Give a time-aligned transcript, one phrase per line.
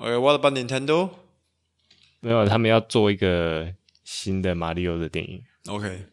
[0.00, 1.10] OK，What about Nintendo？
[2.20, 5.42] 没有，他们要做一个新的马里奥的电影。
[5.66, 6.06] OK，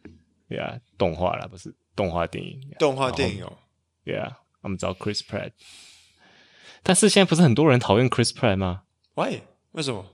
[0.47, 2.59] 对啊，动画啦，不是动画电影。
[2.79, 3.57] 动画电影哦。
[4.03, 5.51] 对啊，他们找 Chris Pratt。
[6.83, 8.83] 但是现在不是很多人讨厌 Chris Pratt 吗？
[9.15, 9.41] Why？
[9.71, 10.05] 为什么？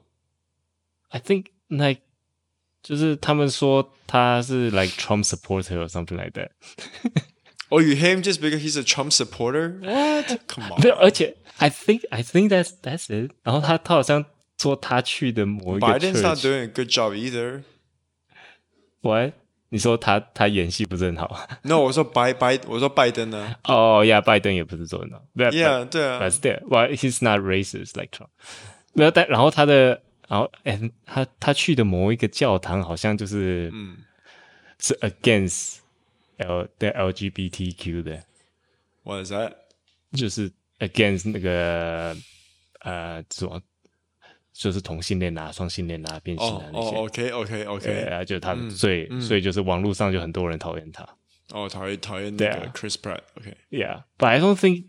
[1.09, 2.01] I think like
[2.83, 6.51] 就是他们说他是 like Trump supporter or something like that。
[7.69, 9.79] Oh, you hate him just because he's a Trump supporter?
[9.81, 10.39] What?
[10.47, 10.81] Come on.
[10.81, 13.31] 没有，而且 I think I think that's that's it。
[13.43, 14.25] 然后他他好像
[14.57, 17.61] 说他去的某一个 Biden's not doing a good job either.
[19.01, 19.33] What？
[19.71, 21.47] 你说他他演戏不是很好？
[21.61, 23.55] No，我说拜拜，我说拜登呢？
[23.65, 25.21] 哦呀，拜登也不是做很好。
[25.35, 26.19] Yeah，对啊。
[26.19, 28.29] But still, well, he's not racist like Trump.
[28.93, 33.97] 没有，但然后他的，然后哎，他他去的某一个教堂好像就是，嗯，
[34.79, 35.75] 是 against。
[36.37, 38.23] L 对 LGBTQ 的，
[39.03, 39.53] What is that？
[40.13, 42.15] 就是 against 那个
[42.79, 43.61] 呃，什么，
[44.53, 46.95] 就是同性恋啊、双性恋啊、变性啊那些。
[46.95, 51.07] 哦，OK，OK，OK，对啊，就他，所以所以就是网络上就很多人讨厌他。
[51.51, 54.85] 哦，讨厌讨厌那个 Chris Pratt。OK，Yeah，but I don't think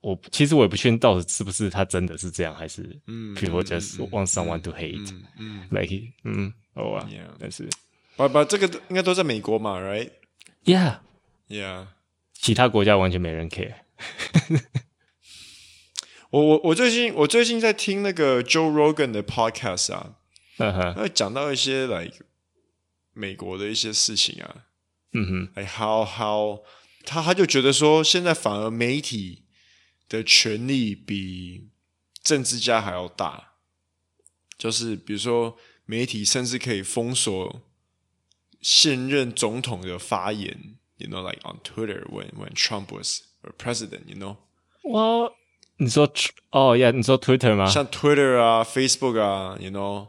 [0.00, 5.94] 我其实我也不确定到底是不是他真的是这样，还是嗯，people just want someone to hate，嗯，like
[6.24, 7.08] 嗯，哦啊，
[7.38, 7.68] 但是，
[8.16, 10.10] 把把这个应该都在美国嘛，right？Yeah,
[10.65, 10.99] Yeah.
[11.49, 11.87] yeah
[12.33, 13.75] 其他国家完全没人 care
[16.31, 16.41] 我。
[16.41, 20.15] 我我我最近我最近在听那个 Joe Rogan 的 podcast 啊，
[20.57, 22.25] 嗯哼，他讲到一些 like
[23.13, 24.65] 美国的一些事情啊，
[25.13, 26.63] 嗯哼，哎，how how
[27.05, 29.43] 他他就觉得说，现在反而媒体
[30.09, 31.69] 的权力比
[32.23, 33.53] 政治家还要大，
[34.57, 37.61] 就是比如说媒体甚至可以封锁。
[38.63, 44.37] 现任总统的发言，you know, like on Twitter when when Trump was a president, you know.
[44.89, 45.31] 哇，
[45.77, 46.11] 你说
[46.49, 47.67] 哦呀，你说 Twitter 吗？
[47.67, 50.07] 像 Twitter 啊，Facebook 啊，you know.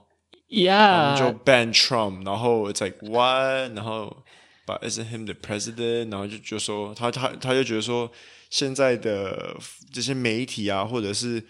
[0.49, 4.25] Yeah，就 ban Trump，然后 it's like what，然后
[4.67, 8.13] but isn't him the president，然后就就说他他他就觉得说
[8.51, 9.57] 现在的
[9.93, 11.43] 这些媒体啊，或者是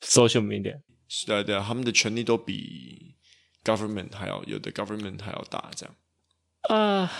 [0.00, 0.80] social media，
[1.26, 3.14] 对对，他们的权力都比
[3.64, 5.94] government 还要有的 government 还要大，这样。
[6.69, 7.11] 啊，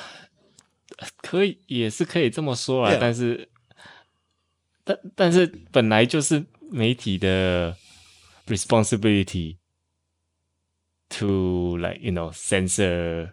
[0.98, 3.00] uh, 可以，也是可以这么说啊，Yeah.
[3.00, 3.50] 但是，
[4.84, 7.78] 但但是本来就是媒体的
[8.48, 9.58] responsibility
[11.10, 13.32] to like you know censor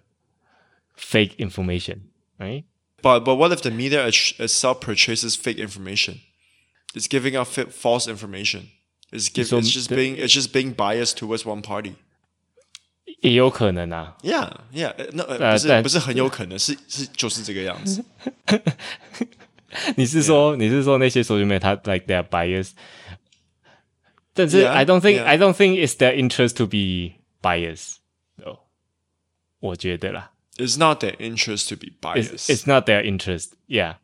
[0.97, 2.65] fake information, right?
[3.03, 6.21] But but what if the media itself purchases fake information?
[6.95, 8.69] It's giving out false information.
[9.11, 11.97] It's give, it's just being it's just being biased towards one party.
[13.21, 18.05] 也有可能啊，Yeah Yeah，那不是不是很有可能，是是就是这个样子。
[19.97, 22.73] 你是说你是说那些 social media 他 like they are biased？
[24.33, 27.97] 但是 I don't think I don't think it's their interest to be biased。
[28.45, 28.61] 哦，
[29.61, 33.97] 我觉得啦，It's not their interest to be biased。It's not their interest。Yeah，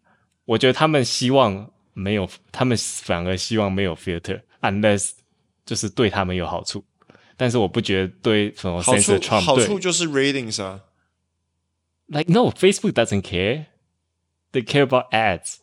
[0.44, 5.12] 我觉得他们希望没有，他们反而希望没有 filter，unless
[5.64, 6.84] 就是对他们有好处。
[7.36, 10.82] 但是我不觉得对什么 censor Trump 好处就是 ratings 啊。
[12.06, 13.66] Like no, Facebook doesn't care.
[14.52, 15.58] They care about ads.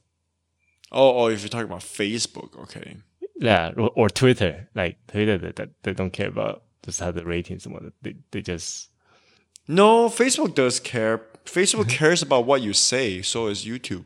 [0.90, 2.98] Oh, oh, if you're talking about Facebook, okay.
[3.40, 7.64] Yeah, or, or Twitter, like Twitter, that they don't care about just how the ratings
[7.64, 8.86] 什么的，they they just.
[9.68, 11.20] No, Facebook does care.
[11.46, 13.22] Facebook cares about what you say.
[13.22, 14.06] So is YouTube.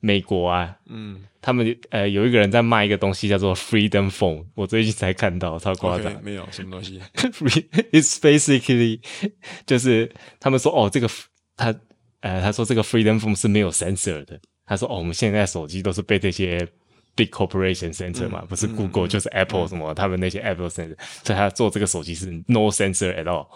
[0.00, 6.12] 美国啊，嗯，他们呃有一个人在卖一个东西叫做 Freedom Phone，我最近才看到，超夸张。
[6.12, 7.00] Okay, 没有什么东西
[7.92, 9.00] ，It's basically
[9.66, 11.08] 就是他们说哦，这个
[11.56, 11.74] 他
[12.20, 14.38] 呃他说这个 Freedom Phone 是没有 sensor 的。
[14.66, 16.66] 他说哦，我们现在手机都是被这些
[17.14, 23.46] big corporation sensor 嘛，嗯、不是 Google、嗯、就是 Apple 什么，嗯、他们那些 Apple sensor，所以他做这个手机是 no sensor at all。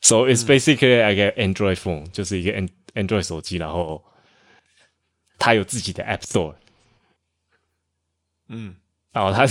[0.00, 2.52] So it's basically like an Android phone，就是一个
[2.94, 4.02] Android 手机，然后。
[5.40, 6.54] 他有自己的 App Store，
[8.48, 8.76] 嗯，
[9.10, 9.46] 然后他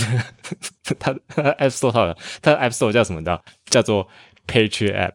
[0.94, 3.44] 他他 App Store 他的他的 App Store 叫什么的？
[3.66, 4.08] 叫做
[4.46, 5.12] Patriot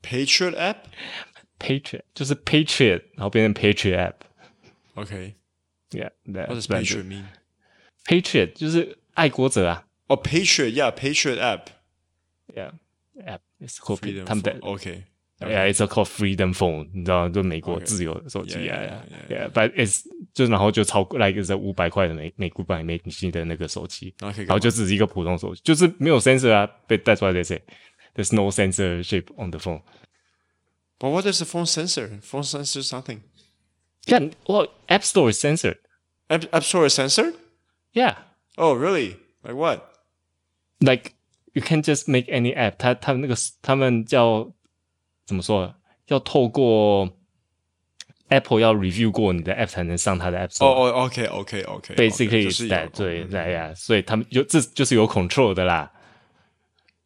[0.00, 4.14] App，Patriot App，Patriot 就是 Patriot，然后变成 Patriot App。
[4.94, 15.04] OK，Yeah，that What does Patriot mean？Patriot 就是爱国者啊哦、oh,，Patriot yeah，Patriot app，yeah，app it's called Freedom 他们的 OK。
[15.39, 27.61] Yeah, it's called Freedom Phone，你知道，就美国自由手机啊，Yeah，but it's 就然后就超过 like 是五百块的美美股版美金的那个手机，然后就只是一个普通手机，就是没有 sensor 啊，被带出来这些，
[28.15, 32.21] There's no sensor shape on the phone。But what is the phone sensor?
[32.21, 33.19] Phone sensor something?
[34.05, 35.79] Yeah, well, App Store is censored.
[36.29, 37.33] App App Store is censored?
[37.91, 38.15] Yeah.
[38.57, 39.17] Oh, really?
[39.43, 39.81] Like what?
[40.79, 41.15] Like
[41.53, 42.77] you can't just make any app.
[42.77, 44.53] 他他们那个他们叫。
[45.27, 45.75] 怎么说？
[46.07, 47.09] 要透过
[48.27, 50.65] Apple 要 review 过你的 App 才能上它的 App Store。
[50.65, 55.91] 哦哦，OK，OK，OK。Basically is that 对对呀，所以他们有这就是有 control 的啦。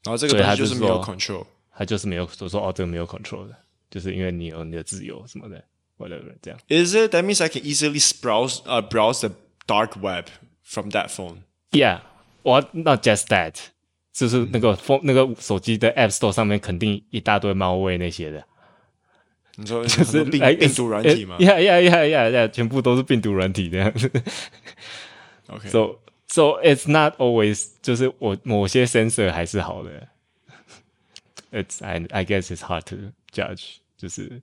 [0.04, 1.46] 然后这个东西就是没有 control，
[1.76, 3.56] 他就是没有说说哦，这个没有 control 的，
[3.92, 5.64] 就是因为你有你的自由什么的，
[5.98, 6.60] whatever 这样。
[6.70, 9.36] Is it that means I can easily browse 呃 browse the
[9.68, 10.26] dark web
[10.64, 11.40] from that phone?
[11.72, 12.00] Yeah,
[12.44, 13.56] or not just that.
[14.12, 18.44] 就是那个 phone、嗯、那个手机的 App Store 上面肯定一大堆猫味那些的，
[19.58, 21.38] 你说就是病病毒软体吗？
[21.40, 24.12] 呀呀呀呀呀，全部都是病毒软体这样子。
[25.48, 30.08] OK，so so it's not always 就是我某些 sensor 还是好的。
[31.52, 34.42] It's I I guess it's hard to judge，就是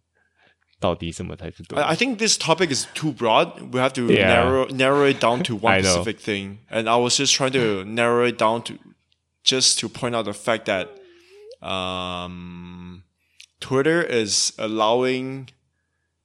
[0.78, 1.82] 到底什么才是对。
[1.82, 3.60] I I think this topic is too broad.
[3.72, 6.58] We have to narrow narrow it down to one specific thing.
[6.70, 8.74] And I was just trying to narrow it down to.
[9.48, 10.88] just to point out the fact that
[11.60, 13.04] um,
[13.60, 15.48] Twitter is allowing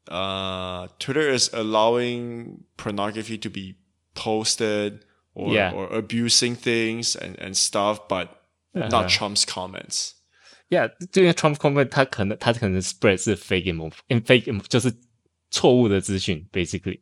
[0.09, 3.75] uh, Twitter is allowing pornography to be
[4.15, 5.71] posted or, yeah.
[5.71, 8.41] or abusing things and, and stuff, but
[8.75, 8.87] uh-huh.
[8.89, 10.15] not Trump's comments.
[10.69, 14.93] Yeah，这个 Trump comment 他可能他可能 spread 是 fake info，in fake 就是
[15.49, 16.99] 错误的资讯，basically。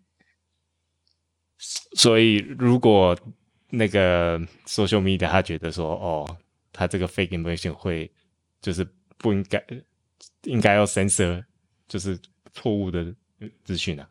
[1.95, 3.17] 所以如果
[3.74, 6.36] 那个 social media，他觉得说，哦，
[6.74, 8.10] 他这个 fake information 会
[8.60, 8.86] 就是
[9.16, 9.64] 不应该，
[10.42, 11.42] 应该要 censor，
[11.88, 12.18] 就是
[12.52, 13.06] 错误的
[13.64, 14.06] 资讯啊，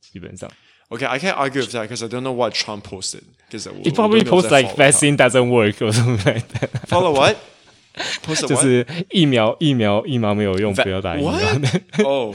[0.00, 0.50] 基本上。
[0.90, 3.22] Okay, I can't argue with that because I don't know what Trump posted.
[3.48, 6.68] Because he probably posted like vaccine doesn't work or something like that.
[6.86, 7.36] Follow what?
[8.22, 11.32] Post 就是疫苗，疫苗，疫苗没有用，不要打疫苗。
[12.04, 12.34] 哦。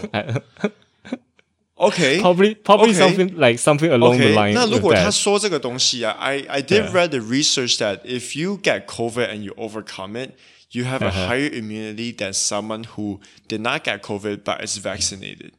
[1.76, 2.98] Okay, probably probably okay.
[2.98, 4.28] something like something along okay.
[4.28, 4.52] the line.
[4.52, 10.32] 那如果他说这个东西啊，I I did read the research that if you get COVID and you overcome it,
[10.72, 15.52] you have a higher immunity than someone who did not get COVID but is vaccinated.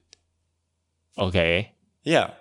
[1.18, 1.72] Okay.
[2.04, 2.34] Yeah.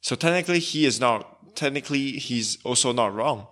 [0.00, 1.32] So technically, he is not.
[1.56, 3.46] Technically, he's also not wrong.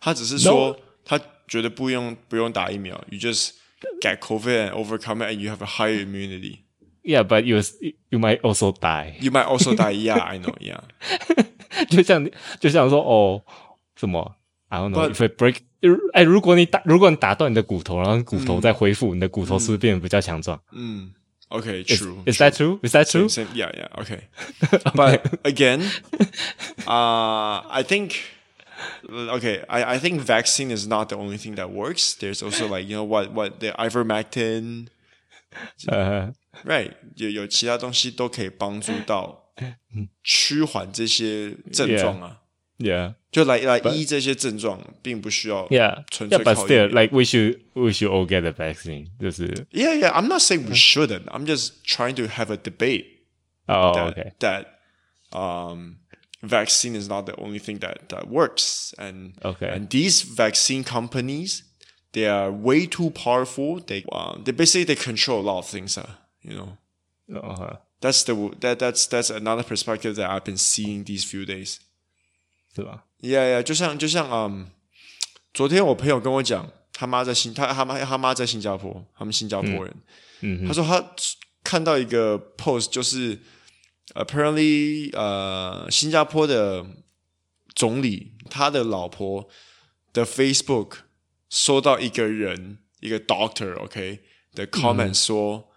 [0.00, 3.50] 他只是说他觉得不用不用打疫苗，you just
[4.00, 6.64] get COVID and overcome it, and you have a higher immunity.
[7.06, 7.60] Yeah, but you
[8.10, 9.16] you might also die.
[9.20, 9.92] You might also die.
[9.92, 10.54] Yeah, I know.
[10.60, 10.82] Yeah.
[11.88, 12.28] 就像
[12.60, 13.42] 就像说哦，
[13.96, 14.36] 什么？
[14.68, 15.10] I don't know.
[15.10, 15.56] If I break，
[16.12, 20.60] 哎，如果你打，如果你打断你的骨头，然后骨头再恢复，你的骨头是不是变得比较强壮？
[20.72, 21.12] 嗯。
[21.50, 22.22] Okay, true.
[22.24, 22.78] Is that true?
[22.82, 23.26] Is that true?
[23.52, 23.88] Yeah, yeah.
[24.00, 24.22] Okay.
[24.94, 25.82] But again,
[26.86, 28.14] uh, I think.
[29.10, 32.14] Okay, I I think vaccine is not the only thing that works.
[32.14, 34.88] There's also like you know what what the ivermectin.
[35.88, 36.32] Uh.
[36.64, 39.52] Right，有有其他东西都可以帮助到
[40.22, 42.38] 趋缓这些症状啊。
[42.78, 49.08] Yeah，就来来医这些症状，并不需要 Yeah，纯粹靠 yeah, but still, like we should we should all get the vaccine。
[49.20, 50.10] 就是 Yeah, yeah.
[50.10, 51.26] I'm not saying we shouldn't.
[51.26, 53.06] I'm just trying to have a debate.
[53.68, 54.32] Oh, that, okay.
[54.40, 54.80] That
[55.32, 55.98] um,
[56.42, 61.62] vaccine is not the only thing that that works, and okay, and these vaccine companies,
[62.12, 63.80] they are way too powerful.
[63.80, 65.96] They um, they basically they control a lot of things.
[65.96, 66.06] Uh,
[66.42, 66.78] you know.
[67.32, 67.76] Uh-huh.
[68.00, 71.78] That's the that that's that's another perspective that I've been seeing these few days.
[72.74, 73.04] 是吧？
[73.20, 74.64] Yeah, yeah，就像就像嗯，um,
[75.54, 79.94] 昨天我朋友跟我讲，他妈在新他他妈他妈在新加坡，他们新加坡人，
[80.40, 81.14] 嗯，嗯他说他
[81.62, 83.40] 看到一个 post，就是
[84.14, 86.84] apparently 呃新加坡的
[87.74, 89.48] 总理他的老婆
[90.12, 90.96] 的 Facebook
[91.48, 94.20] 收到一个人一个 doctor，OK、okay,
[94.54, 95.64] 的 comment 说。
[95.64, 95.68] 嗯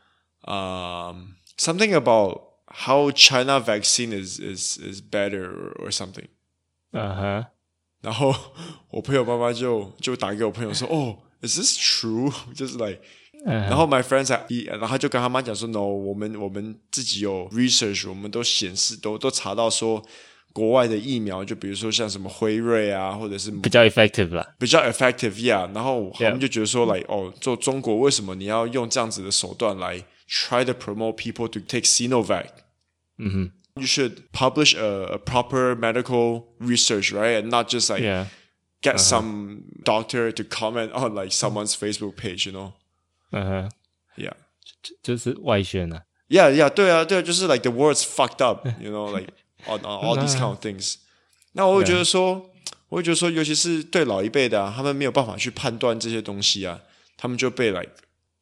[0.47, 6.27] um, something about how China vaccine is is is better or, or something.
[6.91, 7.45] 嗯哼，
[8.01, 8.31] 然后
[8.91, 12.31] 我朋友妈妈就就打给我朋友说，哦，is this true？
[12.53, 13.69] 就是 like，、uh huh.
[13.69, 20.05] 然后 my friends 还，然后他就跟他妈讲说，no，我们我们自己有 research，我们都显示都都查到说。
[20.53, 25.73] 国外的疫苗，就比如说像什么辉瑞啊，或者是比较 effective 啦，比较 effective，yeah。
[25.75, 32.45] 然后他们就觉得说，like，哦，做中国为什么你要用这样子的手段来 try to promote people to take Sinovac？
[33.17, 38.27] 嗯哼，you should publish a, a proper medical research，right？And not just like Yeah.
[38.81, 42.71] get some doctor to comment on like someone's Facebook page，you know？
[43.31, 43.71] 嗯哼
[44.15, 44.33] Yeah，
[44.81, 46.03] 就就是外宣啊。
[46.29, 49.33] yeah, yeah，对啊，对啊，就是 like the words fucked up，you know，like
[49.67, 50.95] on on all these kind of things。
[51.53, 52.49] 那我会觉得说，
[52.89, 56.81] 我会觉得说，尤其是对老一辈的啊，他们没有办法去判断这些东西啊，
[57.17, 57.91] 他们就被 like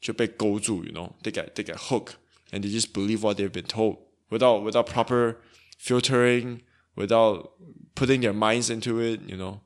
[0.01, 2.13] 就被勾住，you know，they get they get hooked
[2.51, 3.97] and they just believe what they've been told
[4.29, 5.37] without without proper
[5.79, 6.59] filtering,
[6.95, 7.51] without
[7.95, 9.59] putting their minds into it, you know。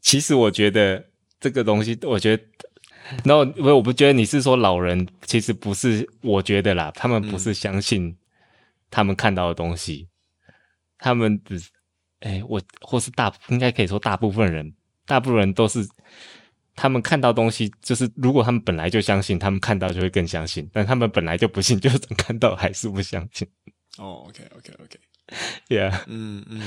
[0.00, 2.42] 其实我觉得这个东西，我觉得，
[3.24, 8.16] 然后我我不觉得你是说老人，其实不是，我觉得啦，他们不是相信
[8.90, 10.07] 他们看到的东西，嗯、
[10.99, 11.59] 他们只，
[12.19, 14.73] 哎，我或是大，应该可以说大部分人，
[15.05, 15.87] 大部分人都是
[16.75, 23.47] 他们看到东西，就是如果他们本来就相信，他们看到就会更相信，但他们本来就不信，就是看到还是不相信。
[23.97, 24.99] 哦，OK，OK，OK。
[25.67, 26.61] Yeah，嗯嗯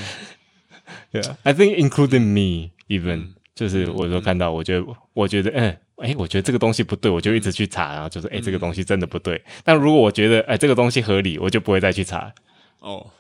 [1.13, 9.37] ，Yeah，I think including me even，、嗯、就是我说看到，我觉得，嗯、我觉得，嗯，哎，我觉得这个东西不对，我就一直去查，然后就是，哎，这个东西真的不对。
[9.37, 12.33] 嗯、但如果我觉得，哎，这个东西合理，我就不会再去查。
[12.79, 13.11] 哦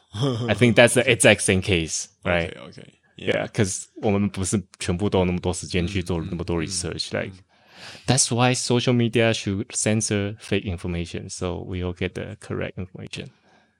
[0.47, 7.43] ，I think that's the exact same case，right？OK，Yeah，because 我们不是全部都有那么多时间去做那么多 research，like、嗯、
[8.05, 13.27] that's why social media should censor fake information，so we all get the correct information。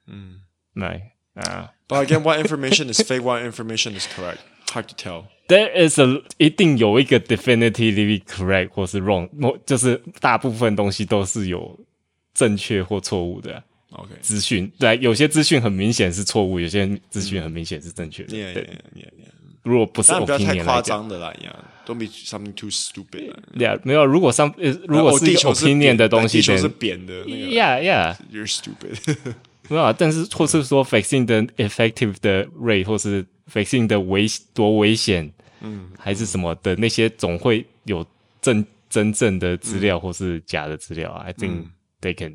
[0.08, 0.42] 嗯，
[0.76, 1.02] right。
[1.34, 3.22] 啊、uh,，But again, what information is fake?
[3.22, 4.40] What information is correct?
[4.72, 5.26] Hard to tell.
[5.48, 9.30] There is a 一定有一个 definitively correct 或是 wrong，
[9.66, 11.80] 就是大部分东西都是有
[12.34, 13.64] 正确或错误的。
[13.93, 18.37] OK，资讯对，有些资讯很明显是错误，有些资讯很明显是正确的。
[18.37, 19.33] Yeah, yeah, yeah, yeah.
[19.63, 23.33] 如果不是 opinion 不要太夸张的啦，Yeah，Don't be something too stupid.
[23.57, 24.53] Yeah，没有，如果上
[24.89, 29.17] 如果是 opinion 的东西，地球是扁的，那个 Yeah，Yeah，You're stupid.
[29.69, 38.05] 没有啊，但是或是说 vaccine 的 effective 的 rate，或是 vaccine 的危多危险，嗯，还是什么的那些，总会有
[38.41, 41.25] 真真正的资料或是假的资料啊。
[41.25, 41.67] I think
[42.01, 42.35] they can，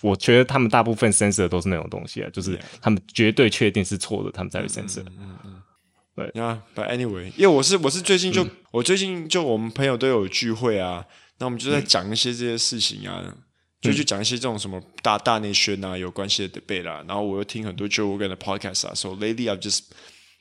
[0.00, 5.04] 我觉得他们大部分 sensor 都是那种东西啊，就是他们绝对确定是错的，他们才会 sensor。
[5.18, 5.62] 嗯嗯，
[6.14, 6.42] 对。
[6.42, 11.04] 啊，But anyway，因为我是我是最近就我最近就我们朋友都有聚会啊，
[11.38, 13.34] 那我们就在讲一些这些事情啊。
[13.78, 19.82] 就去讲一些这种什么大大内宣啊，有关系的 debate 啦，然后我又听很多 Joe Rogan 的 podcast 啊，so lately I've just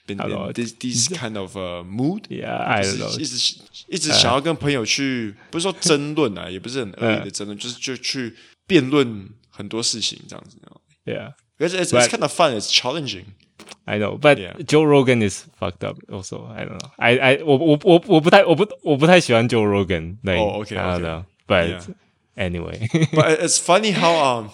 [0.07, 2.81] been in this this kind of a mood，yeah，
[3.19, 3.57] 一直
[3.89, 8.33] 一直想要跟朋友去，不是说争论啊，也不是很恶意的争论，就是就去
[8.65, 10.58] 辩论很多事情这样子，
[11.04, 17.18] yeah，it's it's it's kind of fun，it's challenging，I know，but Joe Rogan is fucked up also，I don't know，I
[17.18, 21.94] I 我我我我不太我不我不太喜欢 Joe Rogan，哦，OK，I don't know，but
[22.36, 24.50] Anyway, but it's funny how um,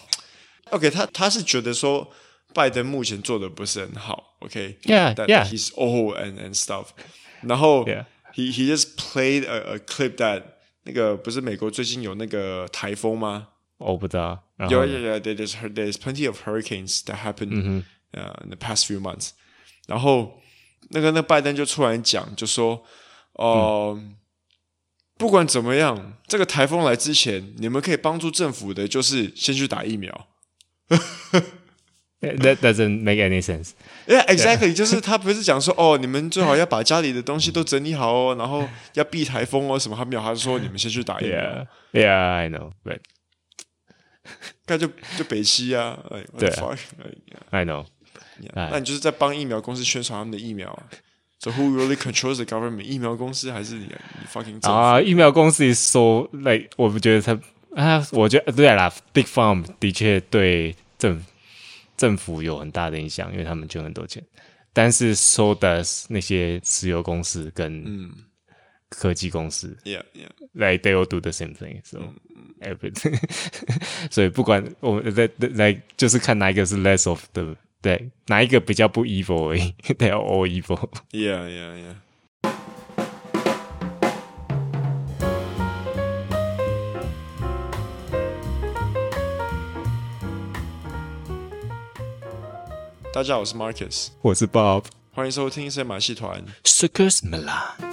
[0.71, 2.11] OK，他他是觉得说
[2.53, 5.45] 拜登目前做的不是很好，OK，Yeah，Yeah，、okay?
[5.45, 6.87] he's old and and stuff，
[7.43, 8.07] 然后 Yeah.
[8.35, 10.43] he he just played a a clip that
[10.83, 13.49] 那个不是美国最近有那个台风吗？
[13.82, 19.32] 我不知道，有有有，there's there's plenty of hurricanes that happened，uh, in the past few months，
[19.88, 20.40] 然后
[20.90, 22.84] 那个那拜登就突然讲，就说，
[23.34, 24.16] 哦、嗯。
[25.18, 30.28] 不管怎么样，这个台风来之前，你们可以帮助政府的，就是先去打疫苗。
[32.22, 33.74] That doesn't make any sense.
[34.08, 34.74] Yeah, exactly.
[34.74, 39.96] 就是他不是讲说，哦，你们最好要把家里的东西都整理好哦，然后要避台风哦，什么？
[39.96, 41.38] 他没有，他是说你们先去打疫苗。
[41.38, 42.72] Yeah, yeah, I know.
[42.84, 43.02] But
[44.68, 44.88] 那就
[45.18, 46.00] 就北西啊，
[46.38, 46.50] 对
[47.50, 47.86] ，I know.
[48.54, 50.88] 那你就是在帮疫苗公司宣传他们的疫苗啊。
[51.40, 52.84] So who really controls the government？
[52.84, 53.86] 疫苗公司还是你？
[53.86, 55.01] 你 fucking 啊！
[55.01, 57.40] 疫苗公司 so like，我不觉得他
[57.75, 61.24] 啊，我觉得对啦，Big Farm 的确对政
[61.98, 64.24] 政府有很大的影响，因为他们捐很多钱。
[64.72, 68.12] 但是 so does 那些石油公司跟
[68.92, 71.82] 科技公司，Yeah Yeah，like they all do the same thing.
[71.84, 72.14] So
[72.60, 73.20] everything，
[74.12, 77.56] 所以不管我们在在就是看哪一个是 less of the。
[77.82, 80.88] 对，哪一个比较不 evil 而已？They are all evil.
[81.10, 81.96] Yeah, yeah, yeah.
[93.12, 96.46] 大家好，我是 Marcus，我是 Bob，欢迎收听《神马戏团》。
[96.64, 97.91] Circus Milan。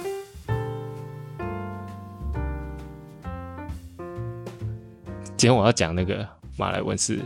[5.39, 6.27] 今天我要讲那个
[6.57, 7.21] 马来文是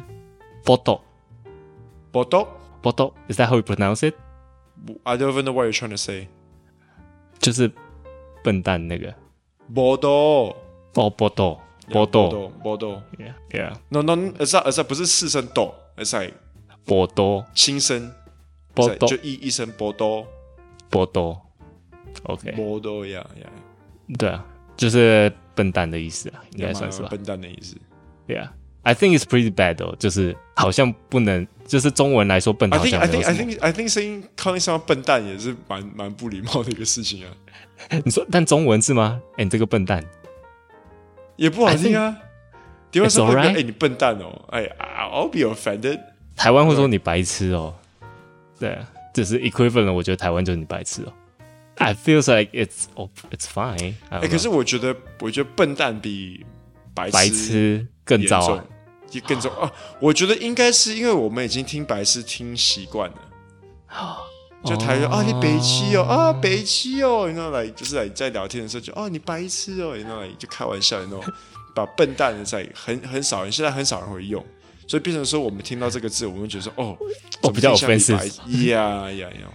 [0.64, 1.02] Bodoh。
[2.12, 2.48] Bodoh
[2.84, 4.14] Bodoh is that how you pronounce it?
[5.02, 6.28] I don't even know what you're trying to say.
[7.40, 7.72] 就是
[8.44, 9.12] 笨蛋那个
[9.74, 10.56] Bodoh
[10.94, 11.58] 哦 Bodoh
[11.90, 16.32] Bodoh Bodoh Yeah Yeah No No，而是而是不是四声 do，而是
[16.86, 18.14] Bodoh 轻声
[18.76, 19.68] Bodoh 就一一声
[22.26, 23.50] OK，model 呀呀，
[24.20, 24.46] 对啊，
[24.78, 27.08] 就是笨蛋的意思啊，应该算是吧？
[27.10, 27.76] 笨蛋的意思。
[28.28, 32.80] Yeah，I think it's pretty bad 哦，就是好像不能，就是中文来说笨蛋。
[32.80, 37.32] I think I think I think I think saying calling someone 笨蛋也是蛮蛮不礼貌的一个事情啊。
[38.06, 39.22] 你说，但中文是吗？
[39.38, 40.04] 哎，你这个笨蛋
[41.36, 42.18] 也不好听啊。
[42.92, 46.00] 台湾说，哎，你笨蛋哦，哎，I'll be offended。
[46.36, 47.74] 台湾会说你白痴哦，
[48.60, 51.14] 对啊，就是 equivalent，我觉得台湾就是你白痴哦。
[51.78, 53.96] I feels like it's oh, it's fine。
[54.10, 56.46] 哎，可是我觉得，我觉得笨蛋比
[56.94, 58.62] 白白痴更糟，
[59.12, 59.72] 也更糟啊！
[60.00, 63.16] 我觉得应该是因为我们已经听白痴听习惯了，
[64.66, 71.22] 就台语啊，你北七哦，啊，北七哦，然后来就是来在聊天的时候就哦，你白痴哦，然后来就开玩笑，然后
[71.76, 74.44] 把笨蛋的在很很少人，现在很少人会用，
[74.88, 76.98] 所以变成说我们听到这个字，我们觉得说哦，
[77.42, 79.48] 我比较 offensive，呀呀呀。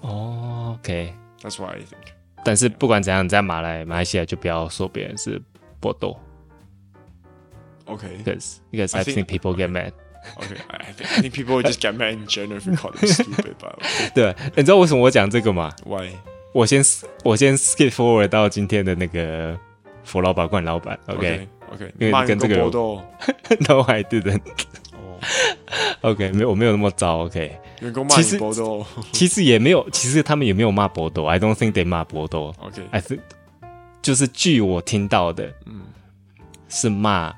[0.00, 2.12] 哦、oh,，OK，That's why I think。
[2.44, 5.40] 但是不管怎样，在马来马来西亚就不要说别人是
[5.80, 6.14] 波多。
[7.85, 9.93] OK，because because I think people get mad.
[10.35, 13.55] OK，I think I think people just get mad in general if you call them stupid.
[13.59, 15.71] But 对，你知道为什么我讲这个吗？
[15.85, 16.11] Why？
[16.53, 16.83] 我先
[17.23, 19.57] 我先 skip forward 到今天的那个
[20.03, 20.99] 佛老板冠老板。
[21.07, 27.25] OK，OK，因为跟这个 No I didn't。OK，没有，我没有那么糟。
[27.25, 31.27] OK，员工骂你波多，其实也没有，其实他们也没有骂波多。
[31.27, 32.55] I don't think they 骂波多。
[32.59, 33.19] OK，I think
[34.01, 35.81] 就是据我听到的，嗯，
[36.69, 37.33] 是骂，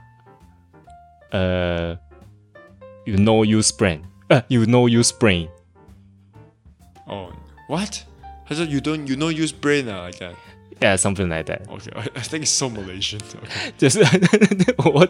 [1.31, 1.98] 呃，
[3.05, 5.50] You know you sprain，呃，You know you sprain。
[7.05, 7.31] 哦，
[7.67, 8.00] What？
[8.48, 13.19] 他说 You don't You know you sprain 啊，like that？Yeah，something like that。OK，I think it's so Malaysian。
[13.77, 14.00] 就是
[14.77, 15.07] 我。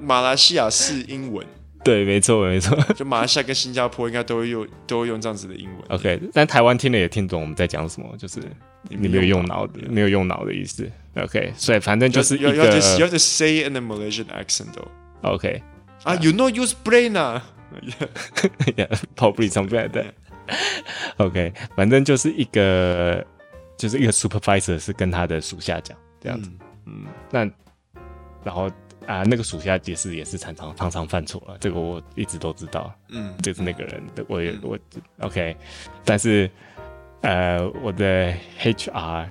[0.00, 1.46] 马来西亚式英文，
[1.83, 2.77] 对，没错，没错。
[2.93, 5.79] 就马来西亚跟新加坡应该都会用，都会用这样子的英文。
[5.89, 8.39] OK，但台湾听了也听懂我们在讲什么，就是
[8.87, 10.87] 你没有用脑的，没有用脑的意思。
[11.15, 12.53] OK，所以反正就是一个。
[12.53, 14.87] You have to say in a Malaysian accent 哦。
[15.23, 15.63] OK，
[16.03, 17.43] 啊，You know use brain 啊
[18.75, 20.11] ？Yeah，probably something like that。
[21.17, 23.25] OK，反正就是一个，
[23.77, 26.51] 就是一个 supervisor 是跟他的属下讲这样子。
[26.85, 27.39] 嗯，那
[28.43, 28.69] 然后。
[29.07, 32.93] 啊，那个属下解释也是常常常常犯错了，这个我一直都知道。
[33.09, 34.77] 嗯，就是那个人，我也我
[35.19, 35.55] OK，
[36.05, 36.49] 但是
[37.21, 39.27] 呃，我的 HR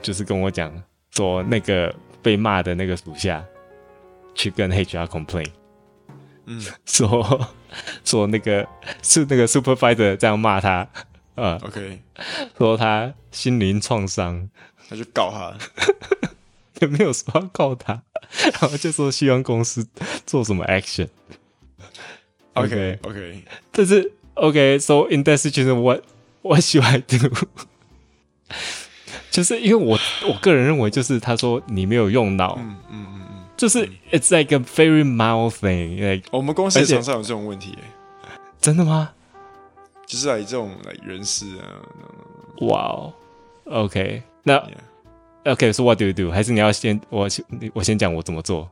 [0.00, 0.72] 就是跟我讲
[1.10, 3.44] 说，那个被骂的那个属下
[4.34, 5.48] 去跟 HR complain，
[6.46, 7.48] 嗯，说
[8.04, 8.66] 说那个
[9.02, 10.88] 是那个 supervisor 这样骂他，
[11.34, 12.00] 呃，OK，
[12.56, 14.48] 说他心灵创伤，
[14.88, 15.54] 他就告他。
[16.82, 18.02] 也没有说要告他，
[18.60, 19.86] 然后就说希望公司
[20.26, 21.08] 做什么 action。
[22.54, 26.02] OK OK，但是 OK，so、okay, in that situation，what
[26.42, 27.30] what should I do？
[29.30, 37.78] 就是因为我我个人认为，就是他说你没有用脑，嗯嗯嗯嗯，就是 it's like a very mild thing，like 我们公司也常常有这种问题，
[38.60, 39.12] 真的吗？
[40.06, 41.64] 就是来这种来人事啊，
[42.66, 43.14] 哇哦
[43.64, 44.62] ，OK，那。
[45.44, 46.30] OK，so、okay, what do you do？
[46.30, 48.68] 还是你要先我先我先讲我怎么做？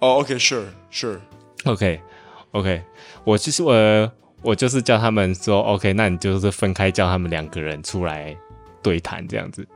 [0.00, 1.18] 哦、oh,，OK，sure，sure。
[1.64, 2.82] OK，OK，
[3.24, 8.36] 我其实我我就是叫他们说，OK，那你就是分开叫他们两个人出来
[8.82, 9.66] 对谈这样子。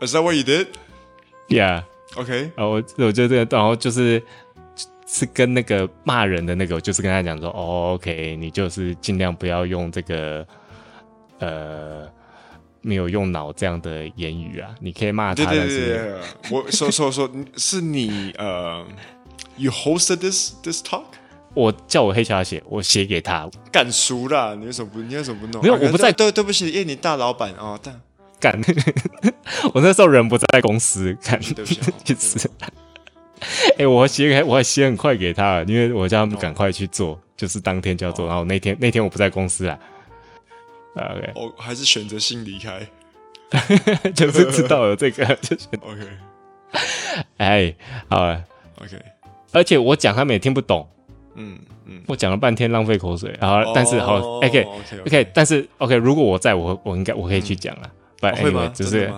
[0.00, 0.68] Is that what you did?
[1.48, 1.82] Yeah.
[2.16, 2.50] OK。
[2.56, 4.22] 然后我我就这个，然后就是
[5.06, 10.46] 是跟那个骂人的那个，我就是跟他讲说，哦，OK，你就是尽量不要用这个
[11.40, 12.08] 呃。
[12.84, 15.44] 没有用脑这样的言语啊，你可以骂他。
[15.44, 16.14] 对对对对，
[16.50, 18.86] 我说说说， 是你呃
[19.56, 21.04] ，you hosted this this talk？
[21.54, 23.48] 我叫我 HR 写，我写给他。
[23.72, 25.00] 干熟了，你为什么不？
[25.00, 25.62] 你为什么不弄？
[25.62, 26.12] 没有，我不在。
[26.12, 27.78] 对对不起，因为你大老板哦。
[27.82, 28.00] 但
[28.38, 28.60] 干，
[29.72, 32.50] 我那时候人不在公司，干，对不起， 其实。
[33.78, 38.26] 哎，我写给，我还写很快给他，因为我叫他们赶快去做，就是当天就要做。
[38.26, 39.78] 然后那天那天我不在公司啊。
[40.96, 42.86] OK，我还是选择性离开，
[44.14, 46.06] 就是知道了这个， 就选 OK。
[47.36, 47.74] 哎，
[48.08, 48.42] 好了
[48.80, 48.96] ，OK。
[49.52, 50.88] 而且我讲他们也听不懂，
[51.34, 58.70] 嗯嗯，我讲了半天浪费口水，然后但是好，OK，OK，但是 OK，如果我在我我应该我可以去讲了，不会吗？
[58.74, 59.12] 只是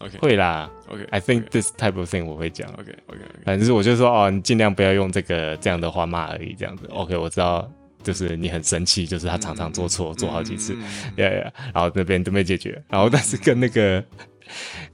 [0.00, 7.70] OK 会啦，OK，I think this type of thing 我会讲，OK，OK，反正我就说哦，你尽量不要用这个这样的话骂而已，这样子，OK，我知道。
[8.02, 10.80] 就是你很生气，就是他常常做错，嗯、做好几次，呀、
[11.16, 14.04] 嗯、呀，然后那边都没解决，然后但是跟那个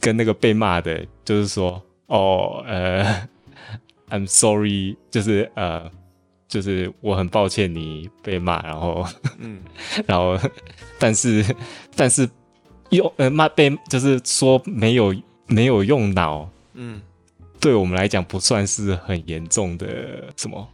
[0.00, 3.28] 跟那个被骂的，就是说，哦，呃
[4.10, 5.90] ，I'm sorry，就是呃，
[6.48, 9.06] 就是我很抱歉你被骂，然后，
[9.38, 9.60] 嗯，
[10.06, 10.38] 然后，
[10.98, 11.44] 但是
[11.96, 12.28] 但是
[12.90, 15.14] 用呃骂被就是说没有
[15.46, 17.00] 没有用脑，嗯，
[17.60, 20.66] 对我们来讲不算是很严重的什么，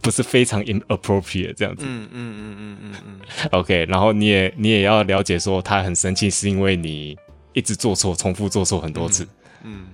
[0.00, 1.84] 不是非常 inappropriate 这样子。
[1.86, 3.48] 嗯嗯嗯嗯嗯嗯。
[3.52, 7.16] OK，然后你也你也要了解说他很生气是因为你
[7.52, 9.24] 一直做错，重复做错很多次。
[9.62, 9.82] 嗯。
[9.82, 9.86] 嗯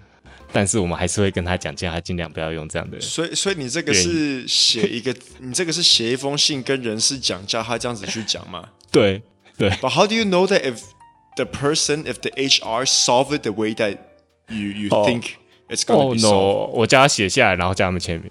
[0.56, 3.00] 但是我们还是会跟他讲，叫他尽量不要用这样的。
[3.00, 5.12] 所以，所以你这个是写一个，
[5.42, 8.68] 你这个是写一封信跟人事讲，叫他这样子去讲吗？
[8.92, 9.20] 对
[9.58, 9.68] 对。
[9.70, 10.82] But how do you know that if
[11.34, 13.98] the person, if the HR solve it the way that
[14.48, 15.30] you you think
[15.68, 16.26] it's gonna be solved?
[16.26, 16.70] Oh no！
[16.72, 18.30] 我叫他写下来，然后叫他们签名。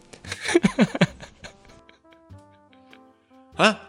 [3.56, 3.80] 啊？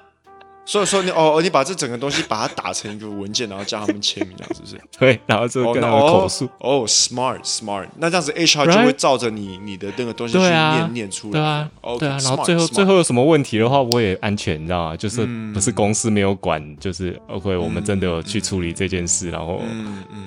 [0.66, 4.80] 所以说你哦，你把这整个东西把它打成一个文件，然后叫他们签名，这样是不是？
[4.98, 6.48] 对，然后就跟他们口述。
[6.58, 11.32] 哦，smart smart，那这样子 HR 就会照着你你的那个东西去念念出来。
[11.32, 12.18] 对啊，对啊。
[12.22, 14.96] 然后最后最后有什么问题的话，我也安全，你知道吗？
[14.96, 20.24] 就是不是公司没有管，就是 OK，我们真的有去处理这件事，然后嗯嗯，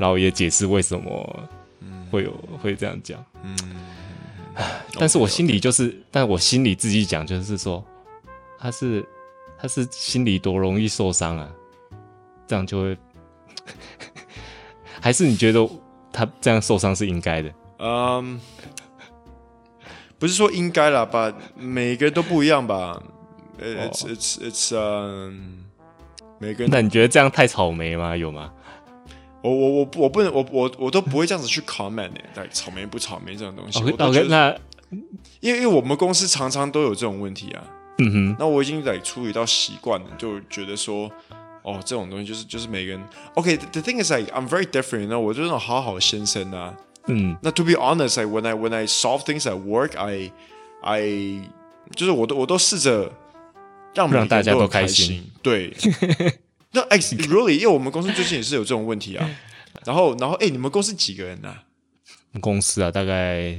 [0.00, 1.46] 然后也解释为什么
[2.10, 3.24] 会有会这样讲。
[3.44, 3.56] 嗯，
[4.98, 7.84] 但是我心里就是，但我心里自己讲就是说，
[8.58, 9.06] 他是。
[9.58, 11.50] 他是心里多容易受伤啊，
[12.46, 12.98] 这样就会，
[15.00, 15.66] 还是你觉得
[16.12, 17.50] 他这样受伤是应该的？
[17.78, 18.36] 嗯，um,
[20.18, 23.02] 不是说应该啦，吧，每个人都不一样吧
[23.58, 25.62] ？It's it's it's um，
[26.38, 26.68] 每个人。
[26.70, 28.14] 那你觉得这样太草莓吗？
[28.14, 28.52] 有吗？
[29.40, 33.78] 我我我我不能，我我我都不会这样子去 comment 的，但草莓不草莓这种东西。
[33.82, 34.54] OK OK，那
[35.40, 37.64] 因为因为我们公司常常都有这种问题啊。
[37.98, 41.10] 嗯哼，那我已经在处理到习惯了，就觉得说，
[41.62, 43.02] 哦，这种东西就是就是每个人。
[43.34, 46.76] OK，the、okay, thing is like I'm very different，那我就是那种好好的先生啊。
[47.06, 50.30] 嗯，那 to be honest，like when I when I solve things at work，I
[50.82, 51.48] I
[51.94, 53.12] 就是我都我都试着
[53.94, 55.30] 让让大家都开心。
[55.42, 55.72] 对，
[56.72, 59.30] 那哎，really，因为我们公司最近也是有这种问题啊。
[59.84, 61.62] 然后然后哎，你们公司几个人啊？
[62.40, 63.58] 公司啊，大概。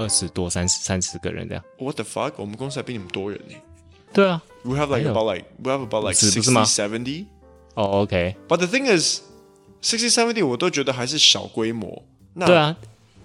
[0.00, 1.62] 二十多、三十、三十个人这样。
[1.78, 2.32] What the fuck？
[2.36, 3.54] 我们公司还比你们多人呢。
[4.12, 7.26] 对啊，We have like about like we have about like sixty seventy。
[7.74, 8.36] 哦，OK。
[8.48, 9.20] But the thing is,
[9.82, 12.02] sixty seventy 我都觉得还是小规模。
[12.34, 12.76] 那对啊，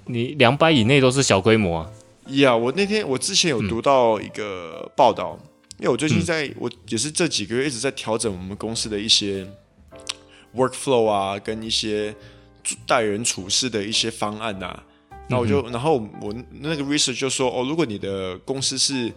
[0.06, 1.92] 你两百以内都是小规模啊。
[2.28, 5.40] Yeah，我那天我之前有读到一个报道，
[5.78, 9.48] 因为我最近在我也是这几个月一直在调整我们公司的一些
[10.56, 12.16] workflow 啊，跟一些
[12.86, 14.84] 待人处事的一些方案啊。
[15.29, 19.09] 那我就，嗯、哼然后我那个 research 就说，哦，如果你的公司是，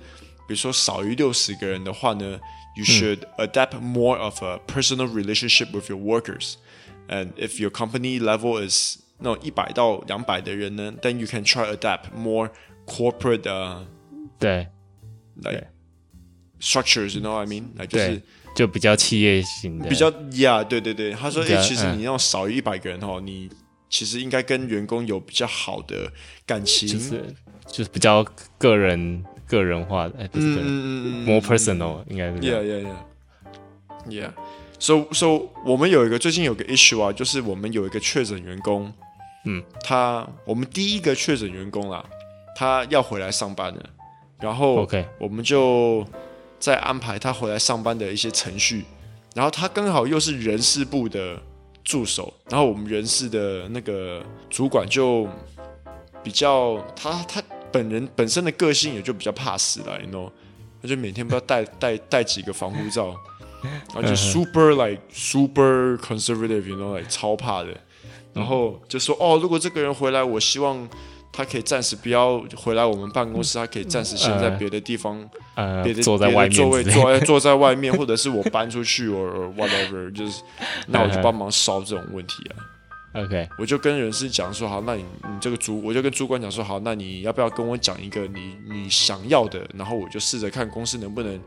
[0.47, 2.39] 比如说少于六十个人的话呢，
[2.75, 8.99] you should adapt more of a personal relationship with your workers，and if your company level is
[9.17, 12.51] 那种一百到两百的人呢，then you can try adapt more
[12.85, 13.79] corporate，、uh,
[14.37, 14.67] 对，
[15.41, 15.67] like
[16.61, 17.63] structures，you know what I mean？
[17.75, 18.21] 来就是
[18.55, 23.49] 就比较企业型的，比较，yeah，对对对，他说，哎，其实你要少于一百个人哦，你。
[23.90, 26.12] 其实应该跟员工有比较好的
[26.44, 27.34] 感情，就是
[27.66, 28.22] 就是比较
[28.58, 32.38] 个人个人化的，哎，不是个人，嗯 more personal，应该是。
[32.38, 32.96] Yeah, yeah, yeah.
[34.08, 34.30] Yeah.
[34.78, 38.92] So, so 我们有一个最近有个 issue 啊，就是我们有一个确诊员工，
[39.44, 42.04] 嗯，他我们第一个确诊员工啦，
[42.54, 43.90] 他要回来上班了，
[44.38, 46.06] 然后 OK，我们就
[46.60, 48.84] 在安排他回来上班的一些程序，
[49.34, 51.40] 然后他刚好又是人事部的。
[51.88, 55.26] 助手，然后我们人事的那个主管就
[56.22, 60.30] 比较他他本人本身的个性也就比较怕死了，you know，
[60.82, 63.16] 他就每天不知道带 带带几个防护罩，
[63.94, 67.68] 然后就 super like super conservative，you know，like 超怕的，
[68.34, 70.86] 然后就说哦，如果这个人回来，我希望。
[71.32, 80.42] 他可以暂时不要回来我们办公室，他可以暂时先在别的地方，呃，别的坐在外面，座位坐坐在外面，或者是我搬出去，或者 whatever，就是
[80.88, 83.22] 那我就帮忙烧这种问题啊。
[83.22, 91.40] OK，我就跟人事讲说好，那你你这个主，我就跟主管讲说好，那你要不要跟我讲一个你你想要的，然后我就试着看公司能不能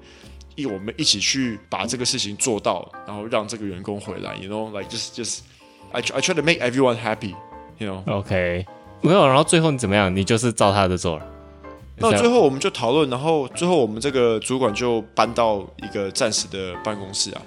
[0.55, 5.39] 一我们一起去把这个事情做到，然后让这个员工回来，you know，like just just
[5.91, 8.65] I I try to make everyone happy，you know，OK。
[9.01, 10.15] 没有，然后最后你怎么样？
[10.15, 11.25] 你就是照他的做了。
[11.97, 17.41] 那最后我们就讨论，然后最后我们这个主管就搬到一个暂时的办公室啊。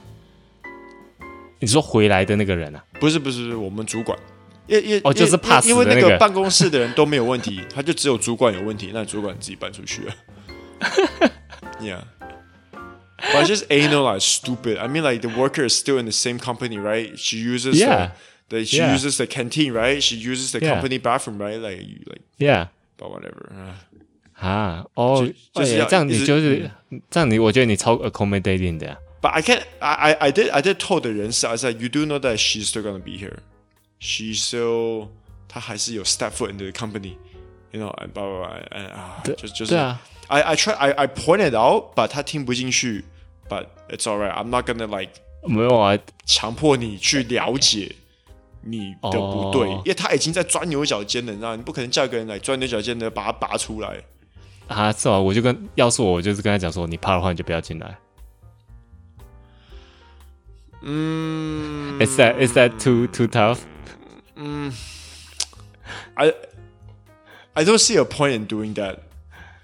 [1.59, 2.85] 你说回来的那个人啊？
[3.01, 4.19] 不是不是不是，我们主管，
[4.67, 10.15] 因因哦就是怕死的因为那个办公室的人都没有问题，他就只有主管有问题，那主管自己搬出去了。
[11.81, 12.03] Yeah,
[13.33, 14.79] but just like stupid.
[14.79, 17.19] I mean, like the worker is still in the same company, right?
[17.19, 18.11] She uses yeah.
[18.54, 20.02] That she uses the canteen, right?
[20.02, 21.60] She uses the company bathroom, right?
[21.60, 23.52] Like, like, yeah, but whatever.
[24.34, 26.72] 啊，哦，就是这样，你就是
[27.12, 28.98] 这样，你我觉得你超 accommodating 的。
[29.22, 29.62] But I can't.
[29.80, 32.82] I I I did I did told 的人是，I said you do know that she's still
[32.82, 33.40] gonna be here.
[34.00, 35.10] She's still
[35.48, 37.18] 她还是有 step foot in the company.
[37.72, 38.64] You know, and blah blah blah.
[38.72, 39.76] And 啊，就就是。
[39.76, 43.04] I I try I I pointed out，but 他听不进去。
[43.48, 44.32] But it's alright.
[44.32, 45.12] I'm not gonna like
[45.44, 47.96] 没有啊，强迫你去了解
[48.67, 54.03] 你的不对，因为他已经在钻牛角尖了，你知道，你不可能叫一个人来钻牛角尖的把他拔出来。
[54.69, 57.99] 啊，是啊，我就跟要是我，我就是跟他讲说，你怕的话你就不要进来。
[60.81, 63.59] 嗯，Is that is that too too tough？
[64.37, 64.73] 嗯
[66.15, 66.33] ，I
[67.55, 68.99] I don't see a point in doing that.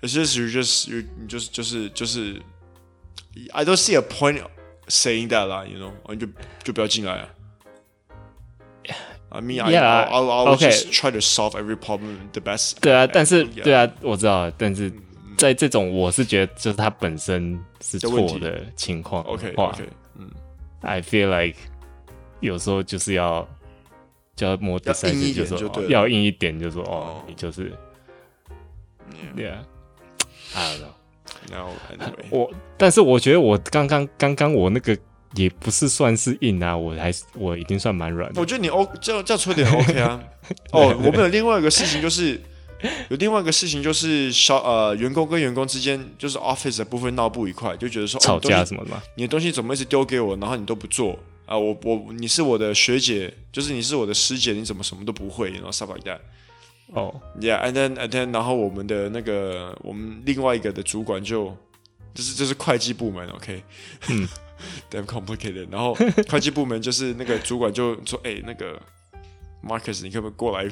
[0.03, 2.41] It's just you just you just 就是就是
[3.53, 4.43] I don't see a point
[4.89, 6.27] saying that 啦，you know，你就
[6.63, 7.29] 就不要进来啊。
[9.30, 10.70] I mean, yeah, I I'll I'll okay.
[10.70, 12.78] just try to solve every problem the best.
[12.82, 13.64] 对啊，但是 Yeah.
[13.64, 14.92] 对啊，我知道，但是
[15.38, 19.84] 在这种我是觉得就是他本身是错的情况 OK 话 OK，
[20.18, 20.30] 嗯，
[20.82, 21.58] I feel like
[22.40, 23.48] 有时候就是要
[24.36, 27.72] 就要摸第三次，就说就对了要硬一点，就说哦哦，你就是，
[29.36, 30.96] Yeah，I don't know。
[31.52, 34.98] No, anyway，我，但是我觉得我刚刚刚刚我那个
[35.35, 38.41] 也不是算是硬啊，我还是我已经算蛮软的。
[38.41, 40.23] 我觉得你 O 这样这样说点 OK 啊。
[40.73, 42.41] 哦，我们有另外一个事情就是，
[43.09, 49.03] 有另外一个事情就是小呃员工跟员工之间就是 Office 的部分闹不愉快，就觉得说吵架哦什么的吗？
[49.15, 56.19] 你的东西怎么一直丢给我，然后你都不做啊、我我你是我的学姐，就是你是我的师姐，你怎么什么都不会，然后 stuff like that。
[56.93, 61.57] 哦，Yeah，and then and then 然后我们的那个我们另外一个的主管就
[62.15, 63.65] 就是就是会计部门，OK，
[64.11, 64.29] 嗯
[64.91, 65.69] damn complicated。
[65.71, 65.95] 然后
[66.29, 68.81] 会计部门就是那个主管就说，哎、那个
[69.63, 70.69] Marcus，你可不可以过来，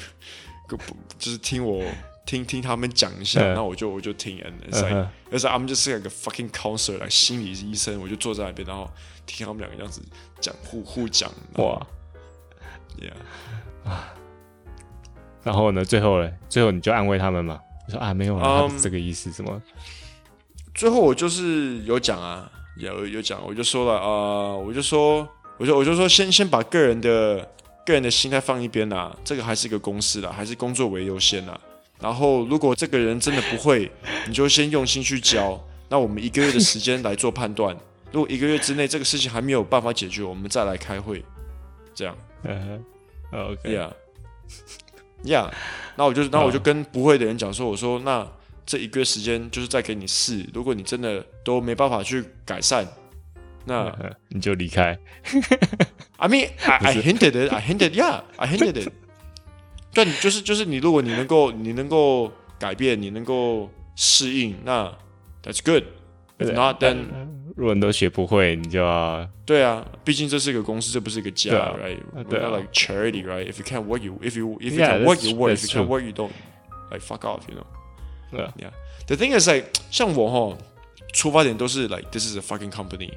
[1.19, 1.85] 就是听我
[2.27, 8.91] 听听他们讲一下，嗯然后我就我就听，and it's like，嗯哼而且 I'm just like a fucking counselor，like 心理医生，我就坐在那边，然后
[9.27, 10.03] 听他们两个这样子
[10.41, 11.87] 讲互互讲，哇
[13.01, 13.13] ，，Yeah。
[15.45, 19.63] 然后呢，最后嘞，最后你就安慰他们嘛，你说啊没有啊，这个意思，什么？
[20.75, 27.49] 最后我就是有讲啊，有有讲，我就说了啊、呃，我就说，我就我就说先先把个人的
[27.85, 31.59] 个人的心态放一边啦，这个还是一个公司啦，还是工作为优先啦。
[32.01, 33.91] 然后如果这个人真的不会，
[34.27, 35.61] 你就先用心去教。
[35.89, 37.77] 那我们一个月的时间来做判断，
[38.13, 41.25] 如果一个月之内这个事情还没有办法解决，我们再来开会，
[41.95, 42.17] 这样。
[42.45, 42.85] 嗯
[43.33, 45.51] 哼，OK，Yeah，Yeah，
[45.97, 48.27] 那我就那我就跟不会的人讲说，我说那
[48.69, 52.87] 这一个月时间就是再给你试，如果你真的都没办法去改善，
[53.65, 54.99] 那嗯你就离开。
[56.19, 58.93] I mean I I hinted it, I hinted, yeah, I hinted it。
[59.95, 64.95] 对，就是就是你，如果你能够你能够改变，你能够适应，那
[65.43, 65.85] That's good。
[66.39, 67.07] If not, then
[67.57, 71.97] 如果你都学不会，你就要对啊，毕竟这是一个公司，这不是一个家，right？
[72.29, 73.51] 对啊 We're not like charity, right?
[73.51, 75.57] If you can't work, you if you if you can't work, you work.
[75.57, 76.33] If you can't work, you don't.
[76.91, 77.65] Like fuck off, you know.
[78.33, 78.73] Yeah.
[79.07, 80.59] The thing is like，像我哈，
[81.13, 83.13] 出发点都是 like this is a fucking company.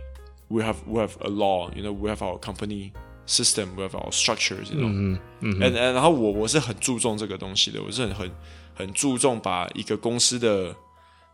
[0.48, 1.94] We have we have a law, you know.
[1.94, 2.92] We have our company
[3.26, 3.76] system.
[3.76, 4.90] We have our structures, you know.
[4.90, 8.32] 嗯嗯 and, and 然后我我是很注重这个东西的，我是很很
[8.74, 10.76] 很注重把一个公司的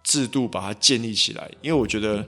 [0.03, 2.27] 制度把它建立起来，因为我觉得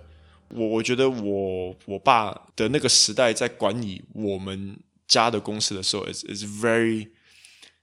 [0.49, 7.07] 我我觉得我我爸的那个时代在管理我们家的公司的时候，is is very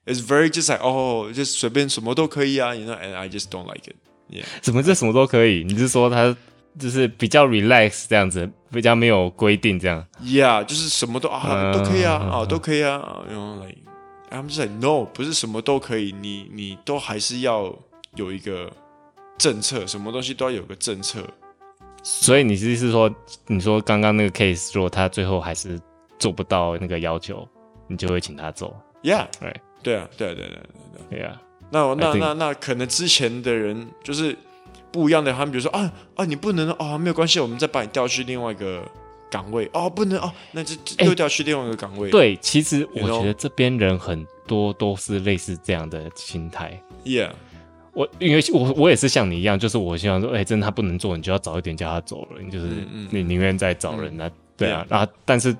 [0.06, 3.96] is very just like 哦，就随便什么都可以啊，you know，and I just don't like it。
[4.28, 5.64] Yeah，怎么这什么都可以？
[5.64, 6.36] 你是说他
[6.78, 13.78] 就是比较 relax 这样子，比较没有规定这样？Yeah，就是什么都啊、嗯都可以啊嗯啊都可以啊，you know like
[14.30, 17.72] I'm just like no，不是什么都可以，你你都还是要
[18.16, 18.70] 有一个
[19.38, 21.20] 政策，什么东西都要有个政策。
[22.02, 23.12] 所以你是是说，
[23.46, 25.80] 你说刚刚那个 case，如果他最后还是
[26.18, 27.48] 做不到那个要求，
[27.86, 29.56] 你就会请他走 Yeah，，right？
[29.86, 31.06] 对啊，对啊，对啊对啊对啊。
[31.10, 34.36] 对啊，那那那那可能之前的人就是
[34.90, 38.82] 不一样的，他们比如说啊啊，你不能啊，没有关系，我们再把你调去另外一个
[39.30, 42.10] 岗位哦，不能哦，那就就哎又调去另外一个岗位。
[42.10, 43.02] 对，其实我？
[43.20, 46.80] 觉得这边人很多都是类似这样的心态。
[47.04, 47.30] ，Yeah，
[47.92, 52.66] 我因为我我也是像你一样，就是我希望说，哎、真的他不能做，你就要早一点叫他走了，你就是、
[53.10, 55.54] 你宁愿再找人啊，对啊后但是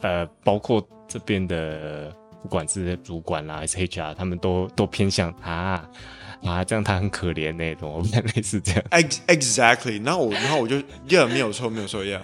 [0.00, 5.82] 呃，包括这边的不管是主管啦还是 HR，他们都都偏向他
[6.44, 10.76] 啊，这样他很可怜那种，我们 类似这样，Ex exactly，然后我然后我就
[11.08, 12.20] yeah 没有错没有错 yeah，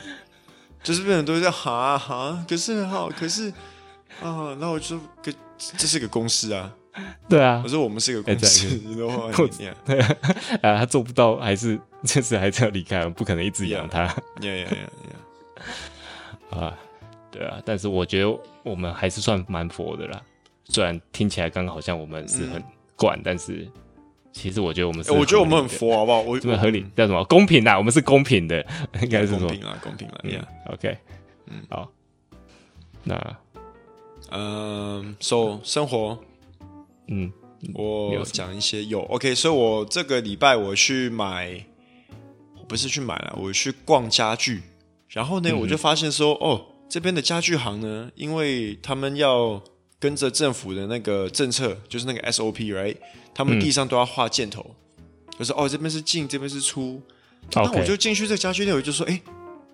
[0.82, 3.48] 就是变成都是在哈哈，可是哈可是
[4.22, 6.70] 啊，那我就说可这是个公司啊，
[7.30, 7.62] 对啊。
[7.64, 9.32] 我，说我们是一个公司道吗？
[9.34, 9.72] 公？Yeah。
[10.60, 14.06] 啊，他做不到，还是 就是还是要离开，我不可能一直养他。
[14.40, 14.88] yeah yeah yeah
[16.52, 16.58] yeah。
[16.58, 16.78] 啊，
[17.30, 20.20] 对啊，但是我觉得我们还是算蛮佛的啦。
[20.64, 22.62] 虽然听起来刚刚好像我们是很
[22.96, 23.66] 惯，嗯、但是
[24.32, 26.20] 其实我觉得我们是，我觉得我们很佛，好不好？
[26.20, 27.24] 我这么合理叫什么？
[27.24, 28.64] 公平啦，我们是公平的，
[29.02, 30.20] 应该是公平啊，公平啊。
[30.22, 30.72] 嗯、yeah.
[30.72, 30.96] OK，
[31.46, 31.90] 嗯，好，
[33.02, 33.36] 那
[34.30, 36.18] 嗯，So 生活，
[37.08, 37.32] 嗯，
[37.74, 41.66] 我讲一些有 OK，所以我这个礼拜我去买，
[42.68, 44.62] 不是去买了，我去逛家具，
[45.08, 49.62] 然后呢，嗯、我就发现说，哦，这边的家具行呢，因为他们要。
[50.02, 52.96] 跟着政府的那个政策，就是那个 SOP，right？
[53.34, 55.04] 他们地上都要画箭头，嗯、
[55.38, 57.02] 就是哦，这边是进，这边是出。
[57.52, 59.20] 那.我就进去这个家具店，我就说，哎，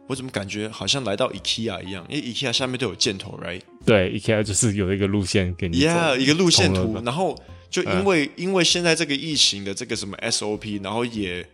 [0.09, 2.05] 我怎么感觉好像来到 IKEA 一样？
[2.09, 3.61] 因为 IKEA 下面都有箭头，right？
[3.85, 7.01] 对，IKEA 就是有一个路线给你，yeah，一个路线图。
[7.05, 11.49] 然后就因为、嗯、因为现在这个疫情的这个什么 SOP，然后也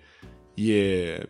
[0.55, 1.27] 也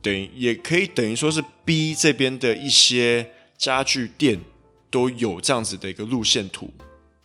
[0.00, 3.30] 等于也可以等于说是逼这边的一些
[3.62, 4.40] 家具店。
[4.92, 6.70] 都有这样子的一个路线图.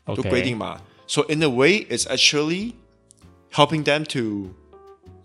[0.06, 0.80] 都规定嘛。
[1.06, 2.76] So in a way, it's actually
[3.52, 4.52] helping them to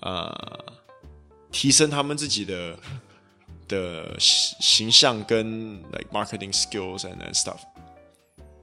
[0.00, 0.64] 呃
[1.52, 2.76] 提升他们自己的
[3.68, 7.60] 的形象跟 like marketing skills and stuff。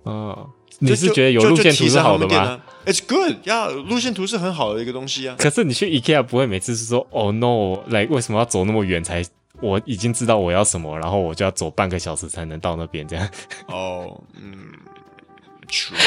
[0.04, 5.38] 哦，你是觉得有路线图是好的吗？It's good，呀、yeah，路线图是很好的一个东西啊。
[5.40, 9.24] 可是你去 IKEA 不会每次是说，Oh no，like 为什么要走那么远才？
[9.62, 13.30] 我已经知道我要什么，然后我就要走半个小时才能到那边，这样。
[13.68, 14.72] 哦，嗯
[15.68, 15.98] ，True。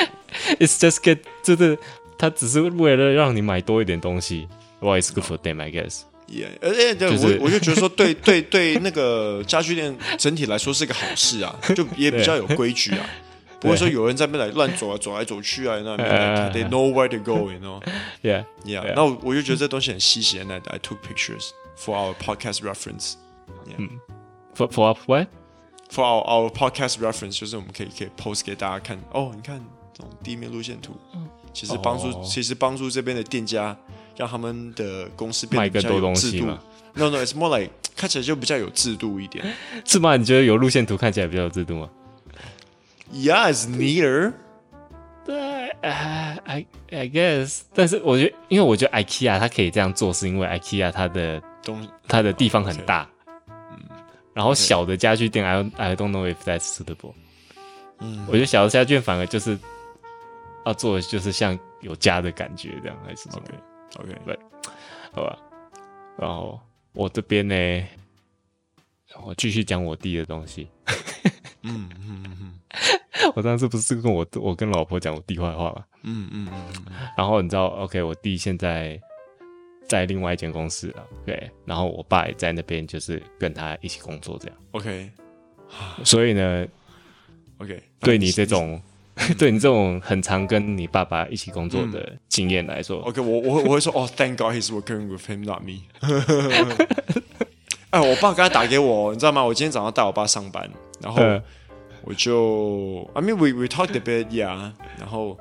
[0.58, 1.78] It's just get，就是
[2.16, 4.48] 他只是为了让你买多一点东西。
[4.80, 6.00] Well, it's good for them, I guess.
[6.26, 13.06] Yeah，而且对我我就觉得说，对对对，那个家具店整体来说是个好事啊，就也比较有规矩啊，
[13.60, 16.08] 不会说有人在那边来乱走啊，走来走去啊，那边
[16.52, 18.94] They know where to go，you know？Yeah，Yeah。
[18.96, 23.14] 那我就觉得这东西很稀奇，and I took pictures for our podcast reference.
[23.78, 23.88] 嗯
[24.56, 25.26] ，for for what
[25.90, 29.62] for our our podcast reference 就是我们可以可以 post 给大家看哦，你看
[29.92, 30.94] 这种地面路线图，
[31.52, 33.76] 其实帮助其实帮助这边的店家，
[34.16, 36.46] 让他们的公司变得比较有制度。
[36.94, 39.44] No no it's more like 看起来就比较有制度一点，
[39.84, 40.16] 是吗？
[40.16, 41.88] 你觉得有路线图看起来比较有制度吗
[43.12, 44.32] ？Yeah it's neater。
[45.24, 53.08] 对，I I guess，但是我觉得，因为我觉得 IKEA 它可以这样做，是因为 IKEA 它的东它的地方很大。
[54.34, 57.12] 然后小的家具店，I I don't know if that's suitable。
[57.98, 59.58] 嗯，我觉得小的家具店反而就是
[60.64, 64.38] 要做的就是像有家的感觉这样，还是 OK？OK，对，
[65.12, 65.38] 好吧。
[66.18, 66.58] 然后
[66.92, 67.54] 我这边呢，
[69.24, 70.68] 我继续讲我弟的东西。
[71.62, 72.58] 嗯嗯嗯，
[73.36, 75.84] 我上次不是跟我我跟老婆讲我弟坏话吗？
[76.02, 76.84] 嗯嗯嗯。
[77.16, 79.00] 然后你知道，OK，我弟现在。
[79.92, 84.56] 在另外一间公司了，对，然后我爸也在那边，就是跟他一起工作这样。
[84.70, 85.10] OK，
[86.02, 86.66] 所以呢
[87.58, 88.80] ，OK，对你这种，
[89.36, 95.82] 对你这种很常跟你爸爸一起工作的经验来说，OK，我我我会说，哦，Thank God he's working with him, not me。
[97.90, 99.44] 哎，我爸刚才打给我，你知道吗？
[99.44, 100.70] 我今天早上带我爸上班，
[101.02, 101.22] 然后
[102.04, 104.72] 我就，I mean we we talked a bit, yeah。
[104.98, 105.36] 然后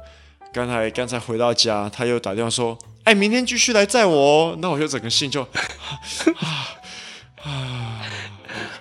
[0.51, 2.77] 刚才刚才回到家，他又打电话说。
[3.03, 4.57] 哎，明天继续来载我哦。
[4.61, 5.49] 那我就整个心就啊
[7.43, 8.05] 啊，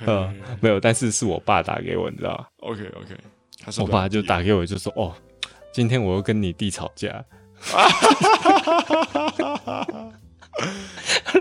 [0.05, 3.17] 呃， 没有，但是是我爸打给我，你知道吗？OK OK，
[3.65, 5.15] 他说我爸就打给我，就说哦，
[5.73, 7.09] 今天我又跟你弟吵架，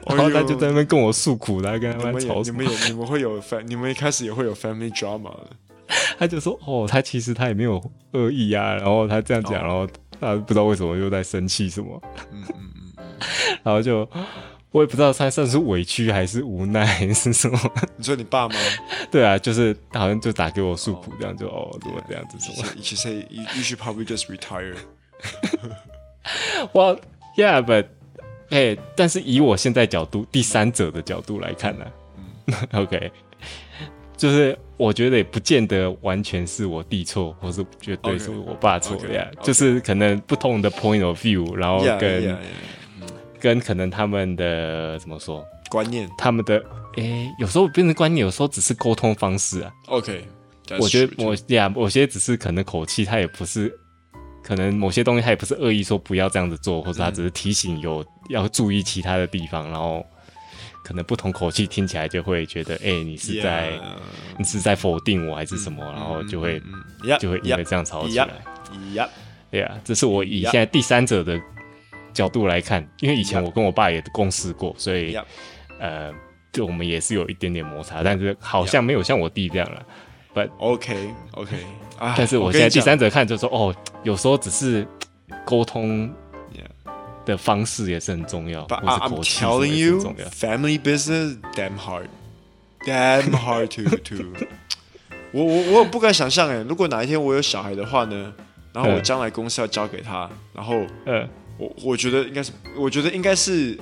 [0.08, 2.42] 然后他就在那边跟我诉苦，来跟他们吵？
[2.44, 5.50] 你们有你们会有 fam，你们一开始也会有 family drama 的。
[6.18, 9.86] 他就说哦，他其实他也没有恶意啊，然后他这样讲，然后。
[10.22, 11.98] 他不知道为什么又在生气什么，
[12.30, 12.69] 嗯嗯嗯，
[13.64, 14.08] 然后就
[14.72, 17.60] 我也不知道他算是委屈还是无奈还是什么。
[17.98, 18.56] 你说你爸吗？
[19.10, 24.76] 对啊，就是好像就打给我诉苦，这样就哦，怎么这样子什么？You should say you you should probably just retire.
[26.74, 27.00] Well,
[27.36, 27.88] yeah, but
[28.50, 31.86] hey，但是以我现在角度，第三者的角度来看呢，
[32.46, 32.54] 嗯，
[32.84, 33.12] OK。
[34.16, 39.26] 就是我觉得也不见得完全是我弟错，或是绝对是我爸错呀。
[39.42, 42.38] 就是可能不同的 point of view，然后跟
[43.40, 46.58] 跟可能他们的怎么说观念，他们的
[46.96, 49.72] 诶、欸，有时候变成观念，有时候只是沟通方式啊。
[49.88, 50.28] OK，
[50.80, 53.74] 我觉得我呀，某些只是可能口气，他也不是
[54.44, 60.06] 可能某些东西他也不是恶意说不要这样子做，或者他只是提醒有要注意其他的地方，然后。
[60.82, 63.80] 可能不同口气听起来就会觉得，哎、欸，你是在.
[64.38, 65.84] 你是在否定我还是什么？
[65.86, 66.60] 嗯、然后就会、
[67.20, 68.28] 就会因为这样吵起来。
[69.52, 71.40] 对呀，这是我以现在第三者的
[72.20, 75.18] 角度来看，因为以前我跟我爸也共事过，所以.
[75.80, 76.12] 呃，
[76.52, 79.86] 就我们也是有一点点摩擦，但是好像没有像我弟这样了。
[80.36, 81.56] But OK OK，
[82.18, 84.86] 但是我现在第三者看就说，哦，有时候只是
[85.46, 86.14] 沟通
[87.26, 88.68] 的方式也是很重要。
[88.68, 90.02] But I'm telling you,
[90.32, 92.10] family business damn hard,
[92.86, 94.26] damn hard to to。
[95.32, 98.34] 我我我不敢想象哎，如果哪一天我有小孩的话呢，
[98.74, 103.78] 然后我将来公司要交给他，然后嗯，我我觉得应该是，我觉得应该是。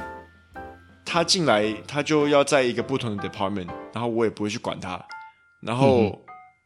[1.10, 5.02] 他进来，他就要在一个不同的 department，然后我也不会去管他，
[5.62, 6.22] 然后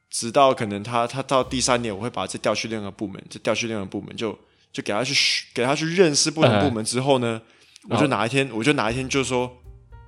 [0.09, 4.31] 直到可能他他到第三年，我会把这调去另一个部门，这调去另一个部门，就
[4.73, 7.39] 就给他去给他去认识不同部门之后呢，
[7.87, 9.55] 我就哪一天我就哪一天就说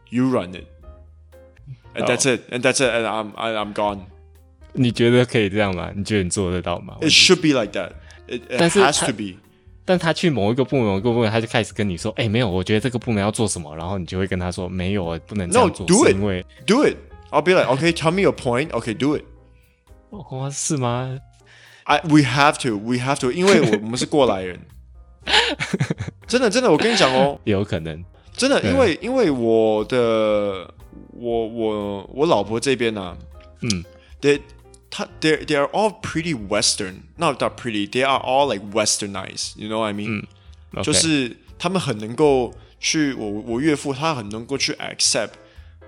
[0.09, 3.99] you run it，and that's it，and that's it，and I'm I'm gone。
[4.73, 5.91] 你觉得可以这样吗？
[5.95, 9.42] 你觉得你做得到吗？It should be like that，it has to be。
[9.86, 16.15] 但他去某一个部门，某一个部门，他就开始跟你说：“哎、欸，没有，我觉得这个部门要做什么。”然后你就会跟他说：“没有，不能这样做。” It.
[16.15, 16.95] 因 为 Do it.
[17.31, 18.71] I'll be like, OK, tell me your point.
[18.71, 19.23] OK, do it.
[20.09, 21.19] 哦，是吗
[21.84, 24.59] ？I we have to, we have to，因为我我们是过来人。
[26.27, 28.03] 真的，真的，我跟你讲哦，有可能。
[28.38, 30.71] 真的，因为因为我的
[31.11, 33.17] 我我我老婆这边呢、啊，
[33.61, 33.84] 嗯，
[34.21, 34.39] 对。
[34.92, 37.86] 他 they they are all pretty Western, not that pretty.
[37.86, 39.56] They are all like Westernized.
[39.56, 40.22] You know what I mean?
[40.22, 40.26] 嗯
[40.80, 40.82] okay.
[40.82, 45.32] 就是他们很能够去，我我岳父他很能够去 accept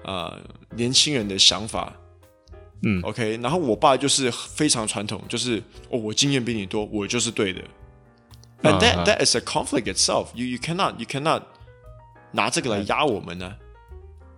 [0.05, 0.41] 啊、呃、
[0.77, 1.95] 年轻人的想法。
[2.83, 3.39] 嗯，OK。
[3.43, 7.63] 然后我爸就是非常传统，就是哦，我经验比你多，我就是对的。
[8.63, 9.05] And that、uh huh.
[9.07, 10.29] that is a conflict itself.
[10.35, 11.43] You you cannot you cannot
[12.33, 13.57] 拿这个来压我们呢、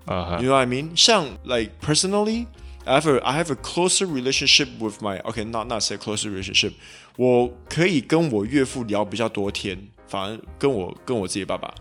[0.06, 0.14] 啊。
[0.14, 0.42] Uh huh.
[0.42, 0.96] You know what I mean?
[0.96, 2.46] 像 like personally.
[2.86, 6.30] I have a, I have a closer relationship with my okay not not say closer
[6.30, 6.72] relationship，
[7.16, 9.78] 我可以跟我岳父聊比较多天，
[10.08, 11.72] 反而跟我跟我自己爸爸，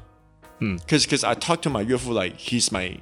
[0.59, 2.95] 嗯，cause cause I talk to my 岳父 like he's my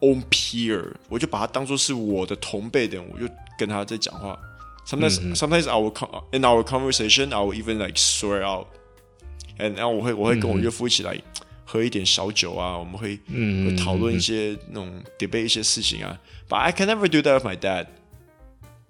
[0.00, 3.28] own peer，我就把他当做是我的同辈的人，我就
[3.58, 4.38] 跟他在讲话。
[4.86, 5.92] Sometimes、嗯、sometimes I will
[6.32, 11.14] in our conversation I will even like swear out，and 然后我会我会跟我岳父一起来。
[11.14, 11.22] 嗯
[11.70, 16.18] 喝一点小酒啊，我们会嗯会讨论一些那种 debate 一些事情啊。
[16.48, 17.86] But I can never do that with my dad。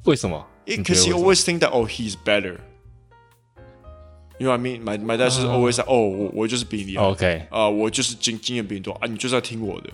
[0.05, 0.47] 为什么？
[0.67, 4.83] Because he always think that oh he's better。You know what I mean?
[4.83, 9.91] My my dad is always like oh 我我就是比你 OK 啊，我就是经经验比你多啊，你就是要听我的。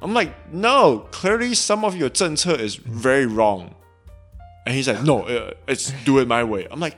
[0.00, 5.24] I'm like no, clearly some of your 政策 is very wrong。And he's like no,
[5.66, 6.96] it's do it my way。I'm like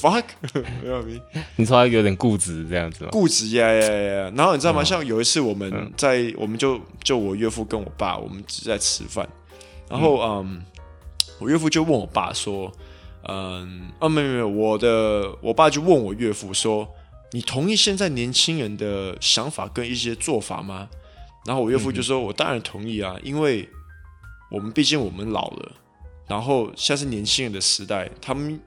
[0.00, 0.24] fuck，
[1.56, 3.10] 你说他有点固执这样子吗？
[3.10, 4.32] 固执呀呀呀！
[4.34, 4.82] 然后你知道吗？
[4.82, 9.28] 像有一次我们在，我们就就我岳父跟我爸，我们只在吃饭。
[9.88, 10.62] 然后嗯，
[11.38, 12.72] 我岳父就问我爸说
[13.28, 16.88] ：“嗯，啊没有没有，我的我爸就问我岳父说，
[17.32, 20.88] 你同意现在年轻人的想法跟一些做法吗？”
[21.46, 23.68] 然后我岳父就说：“我当然同意啊，因为
[24.50, 25.72] 我们毕竟我们老了，
[26.28, 28.60] 然后现在是年轻人的时代，他们。”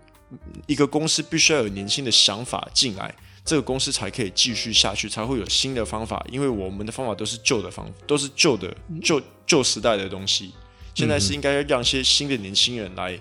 [0.67, 3.13] 一个公司必须要有年轻的想法进来，
[3.45, 6.25] 这个公司才可以继续下去，才会有新的方法。
[6.29, 10.53] 因为我们的方法都是旧的方法，都是旧的旧旧时代的东西。
[10.95, 13.19] 现在是应该要让一些新的年轻人来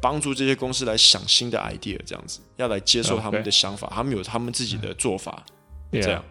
[0.00, 5.44] 帮助这些公司来想新的 idea，这样子要来接受他们的想法.他们有他们自己的做法。
[5.90, 6.24] 这样.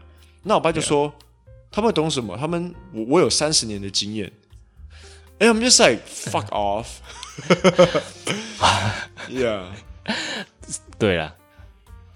[0.43, 1.13] 那我爸就说.
[1.73, 2.35] 他们懂什么？
[2.37, 4.29] 他们我我有三十年的经验。
[5.39, 6.99] 哎，I'm just like fuck off。
[9.29, 9.67] Yeah.
[10.98, 11.34] 对了，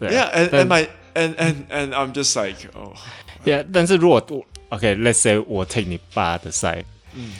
[0.00, 6.50] Yeah，and and my and and and I'm just like oh，Yeah，但是如果我 OK，Let's say 我 take 你爸的
[6.50, 6.84] side，
[7.14, 7.32] 嗯，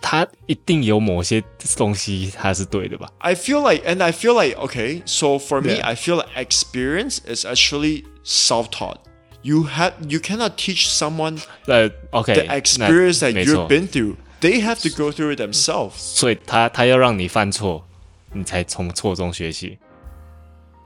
[0.00, 1.42] 他一定有某些
[1.76, 3.08] 东西他是对的吧？
[3.18, 8.04] I feel like and I feel like OK，so for me I feel like experience is actually
[8.24, 8.98] self-taught.
[9.42, 14.16] You have you cannot teach someone the OK the experience that you've been through.
[14.40, 15.98] They have to go through it themselves.
[15.98, 17.86] 所以他他要让你犯错。
[18.33, 19.77] 你才从错中学习。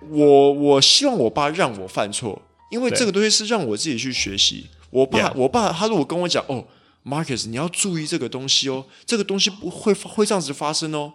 [0.09, 4.67] 我我希望我爸让我犯错，因为这个东西是让我自己去学习。
[4.89, 6.65] 我爸.我爸他如果跟我讲哦
[7.05, 11.13] ，Marcus，你要注意这个东西哦，这个东西不会会这样子发生哦。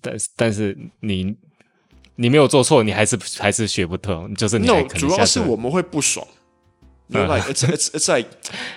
[0.00, 1.34] 但是但是你
[2.14, 6.26] 你没有做错，你还是还是学不通，就是你 no，主要是我们会不爽。
[7.08, 8.28] You know, like it's it's it's like，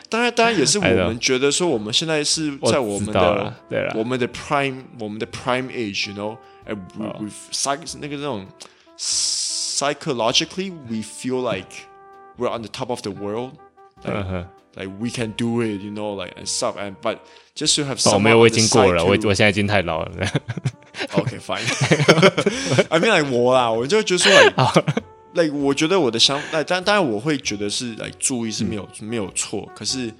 [0.09, 3.53] 当然当然也是我们觉得说我们现在是在我们的
[3.93, 6.37] 我，我们的 prime 我们的 prime age，you know。
[6.64, 8.46] 哎，we psych 那个那种
[8.98, 11.70] psychologically we feel like
[12.38, 13.52] we're on the top of the world,
[14.04, 16.76] like like we can do it, you know, like and stuff.
[16.76, 17.18] And but
[17.54, 20.10] just to have some 没有，我已经过了，我我现在已经太老了。
[21.12, 21.64] OK, fine.
[22.88, 24.54] I mean like 我啦，我就觉得说 like
[25.34, 30.12] like 我觉得我的想，那当当然我会觉得是来注意是没有没有错，可是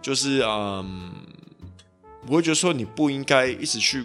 [0.00, 1.12] 就是嗯，
[2.26, 4.04] 我会觉得说你不应该一直去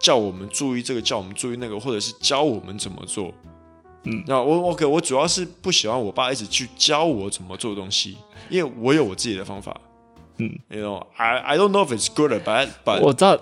[0.00, 3.32] 叫我们注意这个，叫我们注意那个，或者是教我们怎么做。
[4.04, 8.16] 嗯，那我 OK，我主要是不喜欢我爸一直去教我怎么做东西，
[8.48, 9.76] 因为我有我自己的方法。
[10.38, 13.40] 嗯，You know，I I don't know if it's good or bad，but 我知道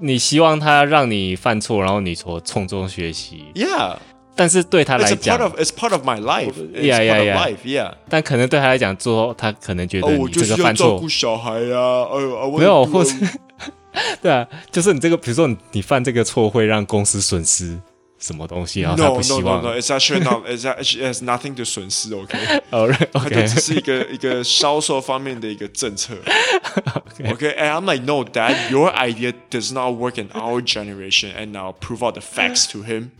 [0.00, 3.44] 你希望他让你犯错，然后你从从中学习。
[3.54, 3.96] Yeah，
[4.34, 6.52] 但是对他来讲 it's part of it's part of my life.
[6.74, 7.56] Yeah, yeah, yeah.
[7.64, 13.10] Yeah，但可能对他来讲，做他可能觉得你这个犯错，照顾小孩呀，呃，没有，或者
[14.21, 17.79] 对啊，就是你这个，比如说你你犯这个错会让公司损失。
[18.19, 18.95] 什么东西啊？
[18.97, 19.61] 他不希望。
[19.61, 19.79] No, no, no, no.
[19.79, 20.47] It's actually not.
[20.47, 22.11] It's actually it has nothing to 损失。
[22.15, 22.35] OK.
[22.71, 23.09] Alright.
[23.13, 23.29] OK.
[23.29, 26.15] 它 只是一个一个销售方面的一个政策。
[27.29, 27.55] OK.
[27.55, 31.31] And I'm like, no, Dad, your idea does not work in our generation.
[31.37, 33.11] And I'll prove out the facts to him.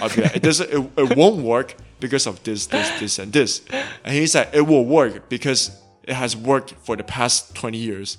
[0.00, 0.70] I'll be like, it doesn't.
[0.70, 3.60] It, it won't work because of this, this, this, and this.
[4.04, 5.72] And he's like, it will work because
[6.04, 8.18] it has worked for the past twenty years.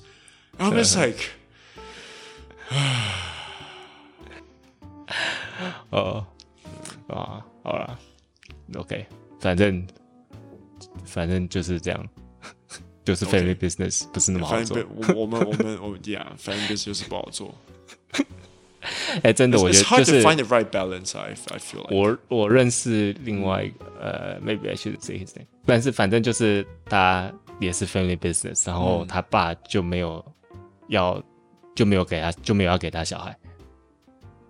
[0.60, 1.30] I'm just like.
[5.91, 6.25] 哦，
[7.09, 7.99] 啊，好了
[8.77, 9.05] ，OK，
[9.41, 9.87] 反正
[11.05, 12.09] 反正就是这样，
[13.05, 14.79] 就是 family business 不是那么好做。
[15.17, 17.55] 我们我们我们，Yeah，family business 就是不好做。
[19.23, 21.19] 哎，真的，我觉得就是 find the right balance。
[21.19, 30.25] I I feel like 我我认识另外一个，呃，maybe I should say his name，但是反正就是他也是 family business，然后他爸就没有
[30.89, 31.23] 要
[31.76, 33.36] 就没有给他就没有要给他小孩。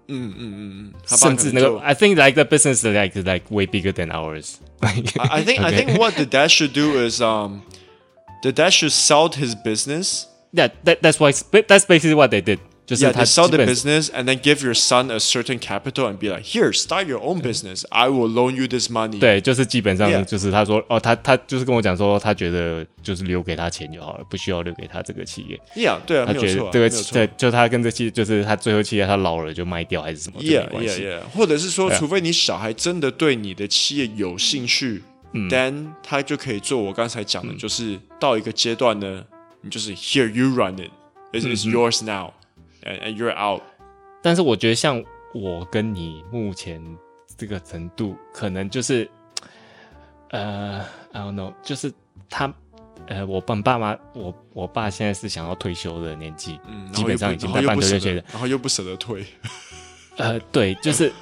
[0.07, 4.57] 嗯嗯嗯嗯，甚至那个，I think like the business like like way bigger than ours.
[4.81, 7.63] I think I think what the dad should do is um,
[8.43, 10.27] the dad should sell his business.
[10.51, 12.59] Yeah, that that's why that's basically what they did.
[12.90, 16.42] 就是他 sell the business and then give your son a certain capital and be like,
[16.42, 17.84] here, start your own business.
[17.90, 19.20] I will loan you this money.
[19.20, 25.60] 对，就是基本上就是他说哦，他他就是跟我讲说，他觉得就是留给他钱就好了，不需要留给他这个企业。
[25.76, 31.20] Yeah，对啊，他觉得这个对，就他跟这企，就是他最后企业他老了就卖掉还是什么？Yeah, yeah, yeah。
[31.32, 35.04] 或者是说，除非你小孩真的对你的企业有兴趣
[35.48, 39.24] ，then 他就可以做我刚才讲的，就是到一个阶段呢，
[39.60, 40.90] 你就是 here you run it,
[41.32, 42.32] it is yours now.
[42.82, 43.62] And you're out，
[44.22, 45.04] 但是我觉得像
[45.34, 46.82] 我跟你目前
[47.36, 49.08] 这个程度，可能就是，
[50.30, 51.92] 呃，I don't know，就是
[52.28, 52.52] 他，
[53.06, 59.24] 呃，我爸爸妈，我我爸现在是想要退休的年纪，嗯，基本上已经在半退休了，然后又不舍得退，
[60.16, 61.12] 呃，对，就是，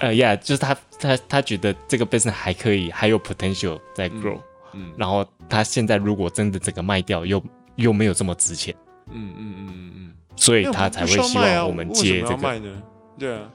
[0.00, 4.40] 呃，Yeah，就是他他他觉得这个 business 还可以，还有 potential 在 grow，
[4.72, 7.42] 嗯，然后他现在如果真的整个卖掉，又
[7.76, 8.74] 又没有这么值钱，
[9.12, 10.14] 嗯嗯嗯嗯嗯。
[10.36, 12.60] 所以他才会希望我们接这个。
[13.18, 13.48] 对啊，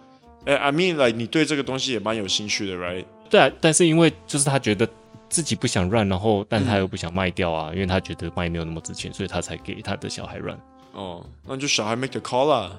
[0.45, 3.05] 哎，I mean like 你对这个东西也蛮有兴趣的，right？
[3.30, 4.88] 对啊，但是因为就是他觉得
[5.27, 10.57] 自己不想 run，然后但他又不想卖掉啊，因为他觉得卖没有那么值钱，所以他才给他的小孩 run。
[10.93, 12.71] 哦，那就小孩 make the call 啦。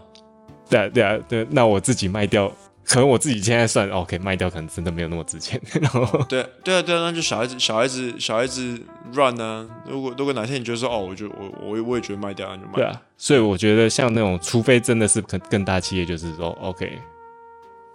[0.69, 2.51] 对啊，对啊，对，那我自己卖掉。
[2.85, 5.61] 可能我自己现在算 OK，卖掉可能真的没有那么值钱。
[5.81, 8.81] 然后对对啊对啊，那就小孩子小孩子小孩子
[9.13, 9.85] run 呢、啊？
[9.89, 12.73] 如果如果哪天你觉得说哦，我就我我我也觉得卖掉，那就卖。
[12.75, 16.99] 对啊，所以我觉得像那种，除非真的是更更大企业，就是说 OK，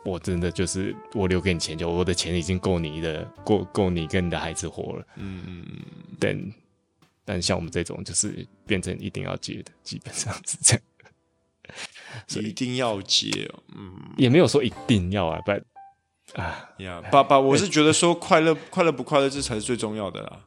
[0.05, 5.05] 我真的就是我留给你钱，就我的钱已经够你的，够够你跟你的孩子活了。
[5.17, 5.79] 嗯嗯嗯。
[6.19, 6.53] 但
[7.25, 10.81] 但像我们这种，就是变成一定要接的，基本上是这样。
[12.41, 13.29] 一定要接，
[13.75, 15.51] 嗯，也没有说一定要啊，不，
[16.41, 20.39] 啊，呀，爸爸，我是觉得说快乐， 快乐不快乐，这才是最重要的啦。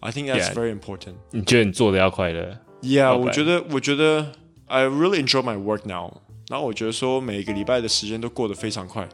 [0.00, 1.14] I think that's very important。
[1.30, 4.32] 你觉得你做的要快乐？Yeah，我觉得，我觉得
[4.66, 6.22] ，I really enjoy my work now。
[6.48, 9.06] 然后我觉得说，每一个礼拜的时间都过得非常快。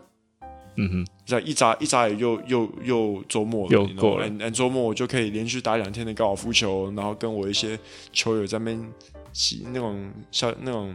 [0.76, 4.28] 嗯哼，这样一眨一眨眼又又又周末了，又过了。
[4.28, 7.78] And 周末我就可以连续打两天的高尔夫球，然后跟我一些
[8.12, 8.92] 球友在那边
[9.32, 10.94] 洗那种像那种。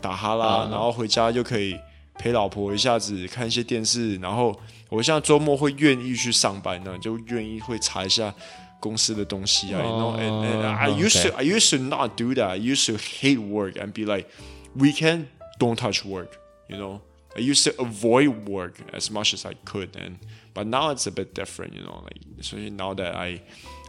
[0.00, 1.78] 打哈啦，然后回家就可以
[2.18, 4.54] 陪老婆一下子看一些电视，然后
[4.88, 8.32] 我现在周末会愿意去上班呢，就愿意会查一下
[8.80, 9.80] 公司的东西啊。
[9.82, 12.48] You know, and, and I used to, I used to not do that.
[12.48, 14.28] I used to hate work and be like,
[14.76, 15.26] weekend
[15.58, 16.38] don't touch work.
[16.68, 17.00] You know,
[17.34, 19.96] I used to avoid work as much as I could.
[19.96, 20.18] And
[20.52, 21.74] but now it's a bit different.
[21.74, 23.40] You know, like especially now that I,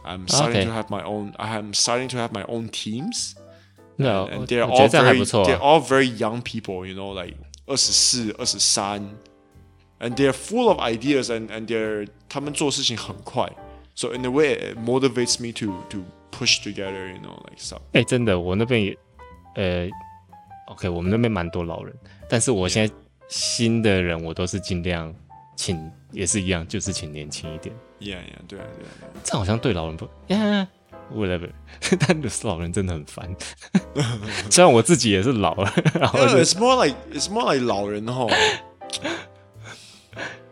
[0.04, 3.36] I'm starting to have my own, I'm starting to have my own teams.
[3.97, 7.35] No, and they're all very, they're all very young people, you know, like
[7.67, 9.01] 二十四、二十三，
[9.99, 13.47] and they're full of ideas, and and they're 他们做事情很快，
[13.93, 17.81] so in a way it motivates me to to push together, you know, like stuff。
[17.91, 18.97] 哎，真的，我那边也，
[19.55, 19.87] 呃，
[20.67, 21.93] OK，我们那边蛮多老人，
[22.27, 22.93] 但是我现在
[23.27, 25.13] 新的人我都是尽量
[25.55, 27.75] 请，也是一样，就是请年轻一点。
[27.99, 30.65] Yeah, yeah，对啊，对啊，这好像对老人不，Yeah。
[31.14, 31.50] Whatever，
[32.00, 33.36] 但老人真的很烦。
[34.50, 38.28] 虽然我自己也是老了，然后、it's more like it's more like 老人哦。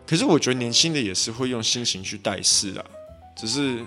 [0.06, 2.84] 可是我觉得年轻的也是会用心情去待事啊，
[3.34, 3.78] 只是、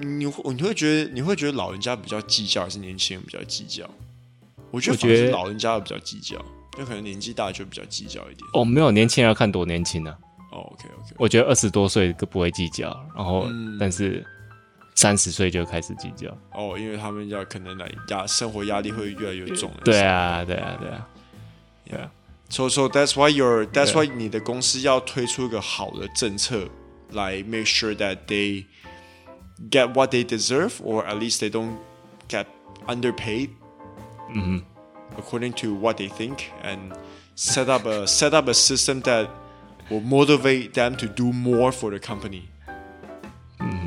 [0.00, 3.88] 嗯、你你会觉得你会觉得老人家比较计较，还是年轻人比较计较？
[4.70, 6.36] 我觉得反而是老人家比较计较，
[6.76, 8.40] 就可能年纪大就比较计较一点。
[8.54, 10.18] 哦，没有，年轻人要看多年轻呢、啊。
[10.52, 14.26] 哦，OK OK，我觉得二十多岁都不会计较，然后、嗯、但是
[14.95, 16.29] 三十岁就开始计较。
[16.51, 19.71] 哦，因为他们要可能来压生活压力会越来越重。
[19.83, 21.07] 对啊，对啊，对啊，
[21.89, 22.11] 对啊。
[22.49, 26.67] So so that's why your that's why 你的公司要推出一个好的政策
[27.11, 28.65] 来 make sure that they
[29.69, 31.75] get what they deserve or at least they don't
[32.27, 32.45] get
[32.87, 33.49] underpaid.
[34.33, 34.63] 嗯
[35.17, 36.93] According to what they think and
[37.35, 39.27] set up a set up a system that
[39.89, 42.49] will motivate them to do more for the company.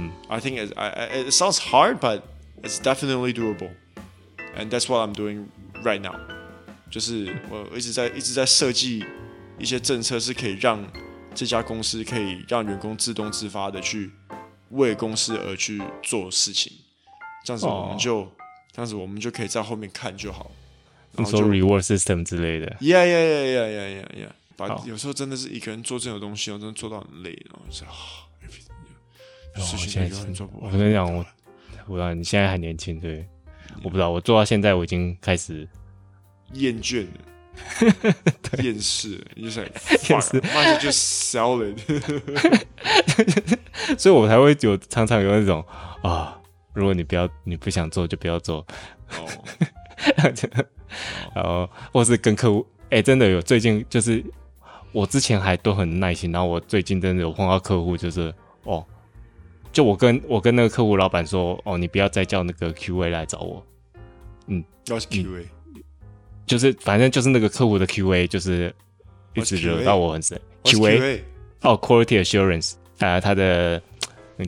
[0.08, 2.22] 嗯 I think it, it sounds hard, but
[2.64, 3.72] it's definitely doable.
[4.56, 5.48] And that's what I'm doing
[5.84, 6.16] right now.
[6.90, 9.06] 就是我一直在一直在设计
[9.60, 10.86] 一些政策，是可以让
[11.36, 14.12] 这家公司可以让员工自动自发的去
[14.72, 16.74] 为公司而去做事情，
[17.44, 18.28] 这样子我们就、oh.
[18.72, 20.52] 这样子我们就可以在后面看就好。
[21.12, 24.30] 你说 reward system 之类的？Yeah yeah yeah yeah yeah yeah yeah。
[24.56, 28.27] 把有时候真的是一个人做这种东西，我真的做到很累，然后就啊，
[29.60, 30.50] 事情永远做。
[30.60, 31.26] 我跟你讲，我
[31.86, 33.26] 我不知道你现在还年轻，对.
[33.84, 35.68] 我不知道我做到现在我已经开始。
[36.54, 41.78] 厌倦了， 厌世，你就厌世，那 就 sell it。
[44.00, 45.64] 所以我才会有常常有那种
[46.02, 46.40] 啊，
[46.74, 48.66] 如果你不要，你不想做就不要做。
[49.10, 49.28] 哦，
[51.36, 54.24] 然后或是跟客户，哎、欸，真的有最近就是
[54.94, 58.34] 我之前还都很耐心，然后我最近真的有碰到客户，就是
[58.64, 58.86] 哦，
[59.72, 63.64] 就我跟我跟那个客户老板说，哦，你不要再叫那个 QA 来找我。
[64.48, 65.46] 嗯，要是 QA。
[66.46, 68.74] 就是反正就是那个客户的 QA，就是
[69.34, 70.40] 一直惹到我很深。
[70.64, 71.20] QA
[71.62, 73.82] 哦，Quality Assurance 啊、呃，他的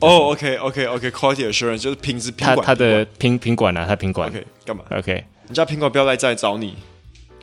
[0.00, 4.28] 哦、oh,，OK OK OK，Quality Assurance 就是品质品管，他他的品品管啊，他品管。
[4.28, 6.76] OK，干嘛？OK，人家品管不要来再找你，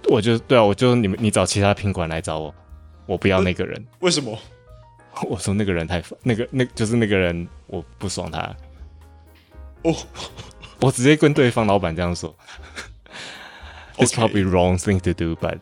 [0.06, 2.56] 我就对啊，我就你们你找其他品管来找我，
[3.06, 3.86] 我不要那个人。
[4.00, 4.38] 为什么？
[5.24, 8.40] 我说那个人太那个那就是那个人我不爽他。
[9.84, 9.98] 哦、oh.，
[10.82, 12.36] 我直接跟对方老板这样说。
[13.98, 15.60] It's probably wrong thing to do, but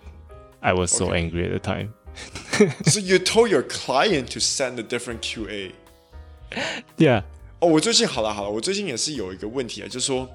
[0.59, 1.93] I was so angry at the time.
[2.85, 5.71] so you told your client to send a different QA?
[6.97, 7.23] Yeah.
[7.59, 10.29] 哦，我最近好了好了，我最近也是有一个问题啊，就是说，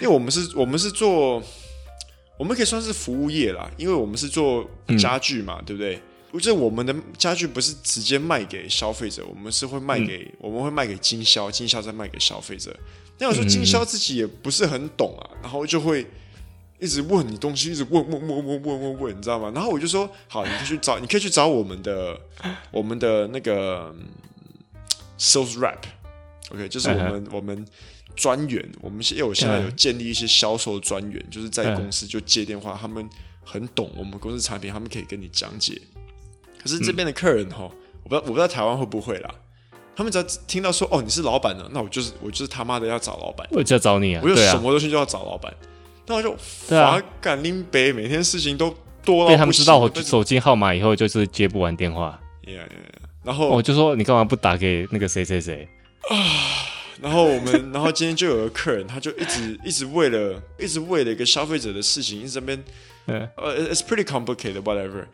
[0.00, 1.42] 因为我们是，我们是做，
[2.38, 4.68] 我们可以算是服务业啦，因为我们是做
[4.98, 6.00] 家具嘛，嗯、对不对？
[6.38, 12.74] 就是我们的家具不是直接卖给消费者，我们是会卖给，嗯、我们会卖给经销，经销再卖给消费者。
[13.18, 16.06] 那有时候经销自己也不是很懂啊，然后就会。
[16.82, 19.52] 一直问你东西，一直问问问问问问问，你知道吗？
[19.54, 22.18] 然后我就说，好，你可以去找，你可以去找我们的
[22.72, 23.94] 我们的那个
[25.18, 27.28] sales rep，OK，、okay, 就是我们、uh.
[27.32, 27.66] 我们
[28.16, 31.34] 专员，我们因为我现在有建立一些销售专员，uh.
[31.34, 32.78] 就是在公司就接电话，uh.
[32.78, 33.06] 他们
[33.44, 35.78] 很懂我们公司产品，他们可以跟你讲解。
[36.62, 37.70] 可是这边的客人哈、嗯，
[38.04, 39.34] 我不知道我不知道台湾会不会啦，
[39.96, 45.52] 他们只要听到说哦你是老板呢，那我就是我就是他妈的要找老板，我就要找你啊，我有什么东西就要找老板。
[46.06, 52.18] 那我就发赶拎杯，每天事情都多到被他们知道我手机号码以后，就是接不完电话。
[52.44, 53.08] Yeah, yeah, yeah.
[53.22, 55.68] 然后我就说你干嘛不打给那个谁谁谁
[56.08, 56.16] 啊？
[57.00, 62.64] 然后我们，然后今天就有个客人，他就一直一直为了一直为了一个消费者的事情，一直在那边
[63.06, 65.06] 呃、uh,，it's pretty complicated, whatever.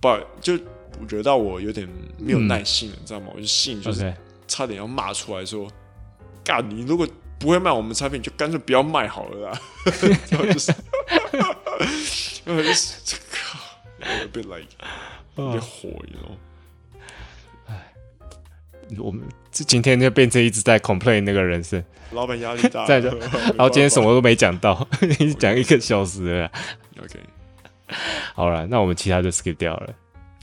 [0.00, 0.58] But 就
[1.08, 1.88] 惹到我有点
[2.18, 3.26] 没有耐心了，嗯、你知道吗？
[3.34, 4.14] 我就心里就是
[4.46, 5.68] 差点要骂出来说
[6.44, 6.66] ：“干、okay.
[6.68, 7.06] 你如果。”
[7.40, 9.60] 不会卖我们产品，就干脆不要卖好了啦。
[10.28, 10.74] 然后就是，
[12.44, 13.60] 然后就是， 靠，
[14.22, 14.66] 有点 like，
[15.36, 16.36] 有点火，你知道？
[17.68, 17.94] 哎，
[18.98, 19.22] 我们
[19.52, 23.08] 这今天就变成一直在 complain 那个人是老板压力大，在这，
[23.54, 24.88] 然后今天什么都没讲到，
[25.38, 26.50] 讲一个小时了。
[27.00, 27.20] OK，
[28.34, 29.94] 好了，那我们其他就 skip 掉了。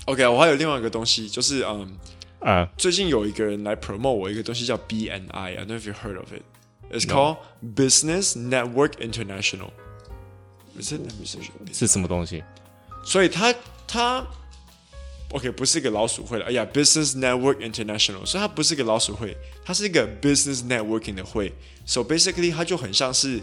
[0.05, 1.97] OK，我还有另外一个东西，就是嗯
[2.39, 6.43] 啊，uh, 最近有一个人来 promote 我一个东西叫 BNI，I don't know if you heard of it。
[6.91, 7.37] It's called
[7.75, 9.69] Business Network International。
[10.79, 10.99] 是
[11.73, 12.43] 是什么东西？
[13.03, 13.55] 所以它
[13.87, 14.25] 它
[15.31, 16.45] ，OK，不是一个老鼠会了。
[16.45, 21.53] 哎呀，Business Network International，所以它不是一个老鼠会，它是一个 Business Networking 的会。
[21.85, 23.41] So basically，它就很像是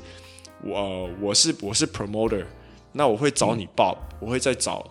[0.63, 2.45] 我我是我是 Promoter，
[2.93, 4.91] 那我会找你 Bob，嗯，我会再找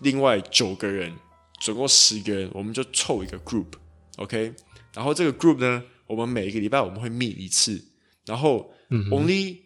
[0.00, 1.12] 另外九个人，
[1.60, 4.54] 总共十个人，我们就凑一个 Group，OK，okay？
[4.94, 5.82] 然后这个 Group 呢？
[6.06, 7.84] 我们每一个礼拜我们会 meet 一次，
[8.24, 9.58] 然后、嗯、only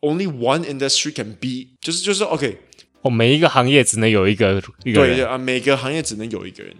[0.00, 2.58] only one industry can be，就是就是 OK，
[3.00, 6.76] 哦，每一个行业只能有一个一个人对啊，每个行业只能有一个人。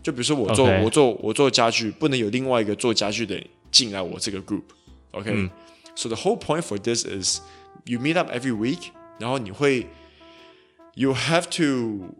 [0.00, 4.62] 就比如说我做.我做我做家具，不能有另外一个做家具的人进来我这个 group。
[5.12, 5.50] OK，、嗯、
[5.96, 7.40] so the whole point for this is
[7.84, 9.87] you meet up every week，然后你会
[10.95, 12.13] you have to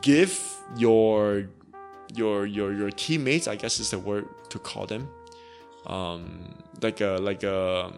[0.00, 0.32] give
[0.76, 1.46] your
[2.14, 5.06] your your your teammates I guess is the word to call them
[5.86, 7.92] um like a like a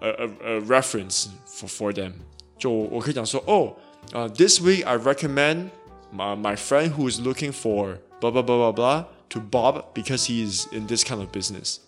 [0.00, 2.12] a a, a reference for for them。
[2.58, 3.74] 就我可以讲说哦，
[4.12, 9.04] 呃、oh, uh,，this week I recommend。my my friend who is looking for blah blah blah blah blah
[9.28, 11.80] to Bob because he is in this kind of business.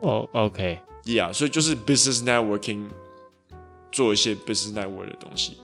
[0.00, 2.88] 哦、oh,，OK，Yeah，、yeah, 所以就是 business networking，
[3.91, 5.57] 做一些 business network 的东西，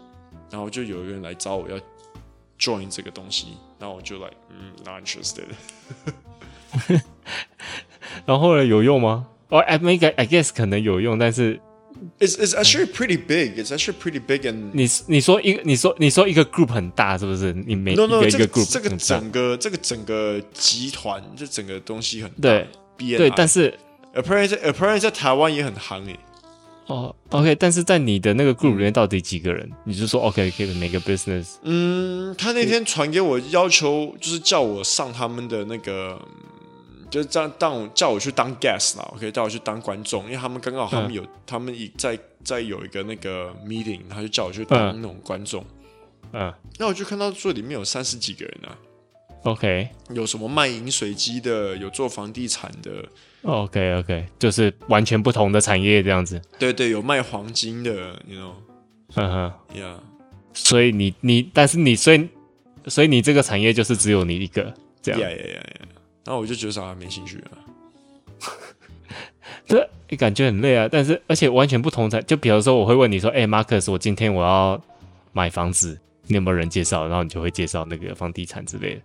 [0.49, 1.77] 然后就有一个人来找我要
[2.59, 5.45] join 这个东西，然后我就 like，嗯，not interested。
[8.25, 9.27] 然后呢，有用吗？
[9.49, 11.59] 哦、oh,，I make I guess 可能有用，但是。
[12.19, 13.57] It's it's actually pretty big.
[13.57, 14.45] It's actually pretty big.
[14.45, 17.53] And 你你说一个你说你说一个 group 很大是不是？
[17.53, 22.41] 你每 no, no, 一个 group 这个整个这个整个集团这整个东西很大。
[22.41, 22.67] 对
[22.97, 23.77] 对，但是
[24.15, 26.19] apparently apparently 在台湾也很行诶。
[26.87, 29.69] 哦，OK，但是在你的那个 group 里面到底几个人？
[29.85, 31.55] 你就说 OK，可以每个 business。
[31.63, 36.19] 嗯，他那天传给我要求就是叫我上他们的那个。
[37.09, 45.63] 就是这样，当叫我去当 guest 啦，OK，叫我去当观众，因为他们刚好他们有，嗯、他们一在在有一个那个 meeting，他就叫我去当那种观众，
[46.31, 48.73] 嗯，那我就看到说里面有三十几个人啊
[49.43, 53.05] ，OK，有什么卖饮水机的，有做房地产的
[53.43, 58.53] ，OK OK，就是完全不同的产业这样子，对对，有卖黄金的，you know，
[59.15, 59.95] 嗯哼，Yeah，
[60.53, 62.29] 所以你你，但是你所以
[62.87, 65.87] 所以你这个产业就是只有你一个这样 yeah, yeah, yeah, yeah.
[66.25, 67.51] 然后我就觉得啥没兴趣了，
[70.07, 70.87] 这感觉很累啊。
[70.89, 74.81] 但是而且完全不同的，就比如说我会问你说：“哎，Marcus，我今天我要
[75.33, 79.01] 买房子，你有没有人介绍？”然后你就会介绍那个房地产之类的。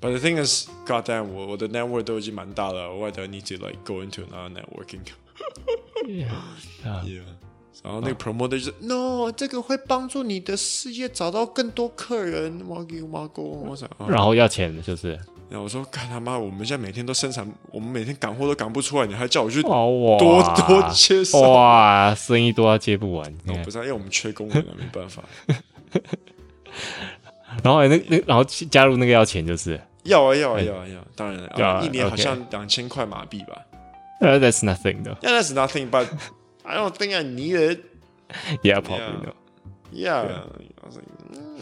[0.00, 4.52] Yeah，but the thing is, goddamn，我我的 network 都已经蛮大了，why do I need to like go into another
[4.52, 6.28] networking？Yeah，,
[7.04, 7.22] yeah.
[7.82, 8.82] 然后那个 promoter 就是、oh.
[9.28, 12.62] no，这个会帮助你的事业找到更多客人。
[12.66, 15.18] 我给我妈我想，然后要钱就是。
[15.48, 16.38] 然后我说：“干他妈！
[16.38, 21.40] 我们现在每天都生产，我们每天赶货都赶不出来，你还叫我去多哇多介绍？
[21.40, 23.34] 哇，生意多要接不完。
[23.46, 25.24] 我不知道，因为我们缺工人，没办法。
[27.62, 33.64] 然后那那然后加入那个要钱就是要啊要啊要啊要，当然要，一年好像两千块马币吧。
[34.20, 35.14] 呃，That's nothing 的。
[35.22, 36.08] Yeah, that's nothing, but
[36.64, 37.80] I don't think I need it.
[38.62, 39.32] Yeah, probably.
[39.92, 41.06] Yeah, I was like,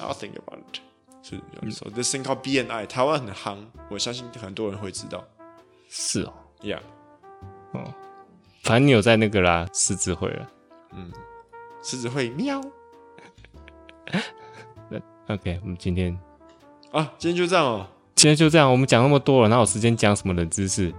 [0.00, 0.80] I'll think about it.
[1.22, 3.58] 是，so this thing called BNI，台湾很夯，
[3.90, 5.24] 我相信很多人会知道。
[5.88, 6.32] 是哦
[6.62, 6.80] ，Yeah，
[7.72, 7.92] 哦，
[8.62, 10.48] 反正你有在那个啦，狮子会了。
[10.92, 11.12] 嗯，
[11.82, 12.60] 狮子会喵。
[15.26, 16.18] 那 OK，我们今天
[16.92, 17.86] 啊，今天就这样哦。
[18.14, 20.92] 今天就这样，我们讲那么多了，哪有时间讲什么冷知识？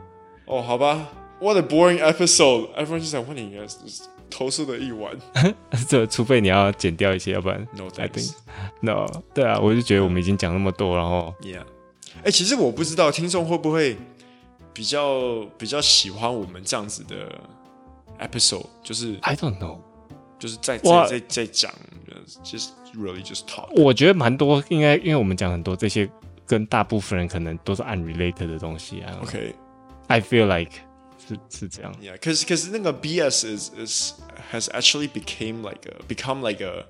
[0.46, 1.08] 哦，好吧
[1.40, 3.58] ，What a boring episode！Everyone 就想问你。
[4.30, 5.18] 投诉的一晚，
[5.88, 8.34] 这除非你要剪掉一些，要不然 no thanks。
[8.82, 11.62] no，对啊，我就觉得我们已经讲那么多，然后，yeah，
[12.18, 13.98] 哎、欸，其实我不知道听众会不会
[14.74, 17.40] 比较比较喜欢我们这样子的
[18.20, 19.78] episode，就是 I don't know，
[20.38, 21.72] 就是在在在在讲
[22.44, 23.69] ，just really just talk。
[23.81, 26.09] 我觉得蛮多，应该因为我们讲很多这些
[26.47, 29.19] 跟大部分人可能都是 unrelated 的东西啊。
[29.23, 30.73] OK，I feel like。
[31.25, 34.15] 是是这样，Yeah，可是可是那个 BS is is
[34.53, 36.85] has actually became like a become like a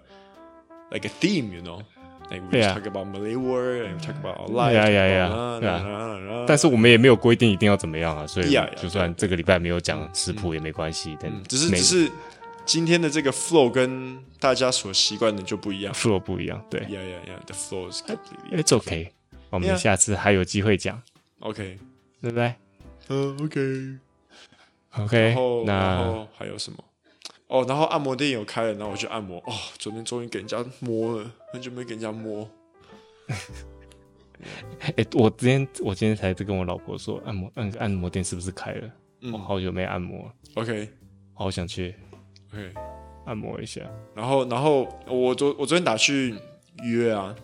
[0.90, 12.10] like a theme，you know，like we talk about Malay word and we talk about our life，呀呀呀，对啊，但是我们也没有规定一定要怎么样啊，所以就算这个礼拜没有讲食谱也没关系，但只是只是
[12.67, 19.11] 今天的这个 flow 跟大家所习惯的就不一样，flow 不一样，对，Yeah yeah yeah，the flow is completely，It's okay，
[19.49, 21.01] 我们下次还有机会讲
[21.39, 21.79] ，OK，
[22.21, 22.53] 对不对？
[23.07, 23.97] 嗯，OK。
[24.97, 26.83] OK，然后那然后还有什么？
[27.47, 29.37] 哦，然后按摩店有开了，然后我去按摩。
[29.45, 32.49] 哦，昨天终于给人家摸了，很久没给人家摸。
[34.81, 38.91] 哎、欸，我今天我今天才在跟我老婆说，按摩按按摩店是不是开了？
[39.21, 40.29] 嗯，我好久没按摩。
[40.55, 40.89] OK，
[41.33, 41.95] 好想去。
[43.25, 43.81] 按摩一下。
[44.15, 46.35] 然后然后我昨我昨天打去
[46.83, 47.35] 约啊。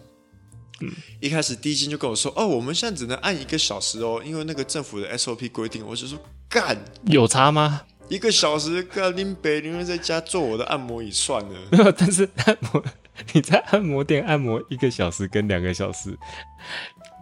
[0.81, 5.85] 嗯，一开始第一间就跟我说，哦，我们现在只能按一个小时哦，因为那个政府的 SOP 规定。
[5.85, 6.19] 我就说。
[6.49, 7.81] 干有差吗？
[8.09, 11.59] 一个小时，干林北宁愿在家做我的按摩椅算了。
[11.71, 12.83] 没有，但是按摩
[13.33, 16.15] 你在按摩店按摩一个小时跟两个小时，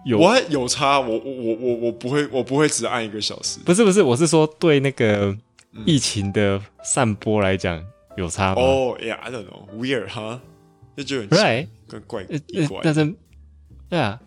[0.04, 3.60] 有我还有差，我我我我我不会，我不会只按一个小时。
[3.64, 5.34] 不是不是，我是说对那个
[5.86, 7.86] 疫情的散播来讲、嗯、
[8.18, 8.62] 有差吗？
[8.62, 10.40] 哦，Yeah，I don't know，weird 哈，
[10.96, 11.68] 这就很怪，
[12.08, 12.24] 怪。
[12.24, 13.14] 怪，但是
[13.90, 14.20] 对啊，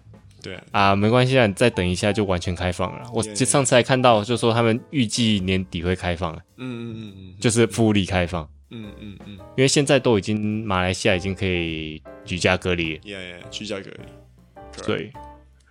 [0.42, 3.08] 对啊，啊，没关系啊，你再等一下就完全开放了。
[3.12, 8.48] 我上次还看到，就说他们预计年底会开放，嗯嗯嗯嗯，就是 fully 开放。
[8.70, 15.12] 嗯嗯嗯，因为现在都已经马来西亚已经可以居家隔离，yeah yeah，居家隔离，对，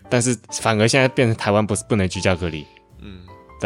[0.09, 2.65] 但是反而现在变成台湾不是不能居家隔离，嗯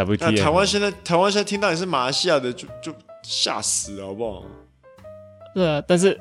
[0.05, 2.93] ，WTF，那台湾现在台湾现在听到你是马来西亚的就就
[3.23, 4.43] 吓死了好不好？
[5.53, 6.19] 对啊，但是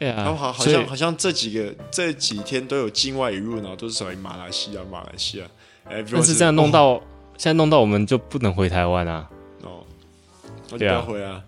[0.00, 5.44] 哎呀，好好像好像这几个这几天都有境外引入，然后都是属于马来西亚马来西亚，
[5.88, 7.02] 但是这样弄到、哦、
[7.36, 9.28] 现在弄到我们就不能回台湾啊，
[9.62, 9.84] 哦，
[10.70, 11.44] 那就不要回啊。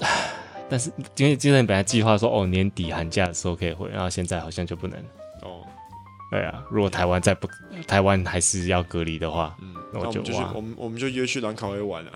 [0.70, 5.02] 但是因为之前本来计划说哦年底寒假的时候可以回，然后现在好像就不能哦。
[6.30, 7.48] 对啊，如果台湾再不
[7.86, 12.12] 台湾还是要隔离的话，嗯，那我就那我们我们就约去兰卡威玩啊。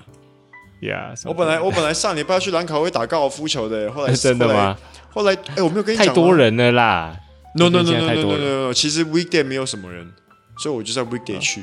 [0.81, 4.77] Yeah，我本来我本来上礼拜要去兰卡威打高尔夫球的， 后来真的吗？
[5.11, 7.17] 后来哎、欸，我没有跟你讲太多人了啦。
[7.55, 10.13] No no no no no no no 其实 weekday 没有什么人，
[10.59, 11.63] 所以我就在 weekday 去。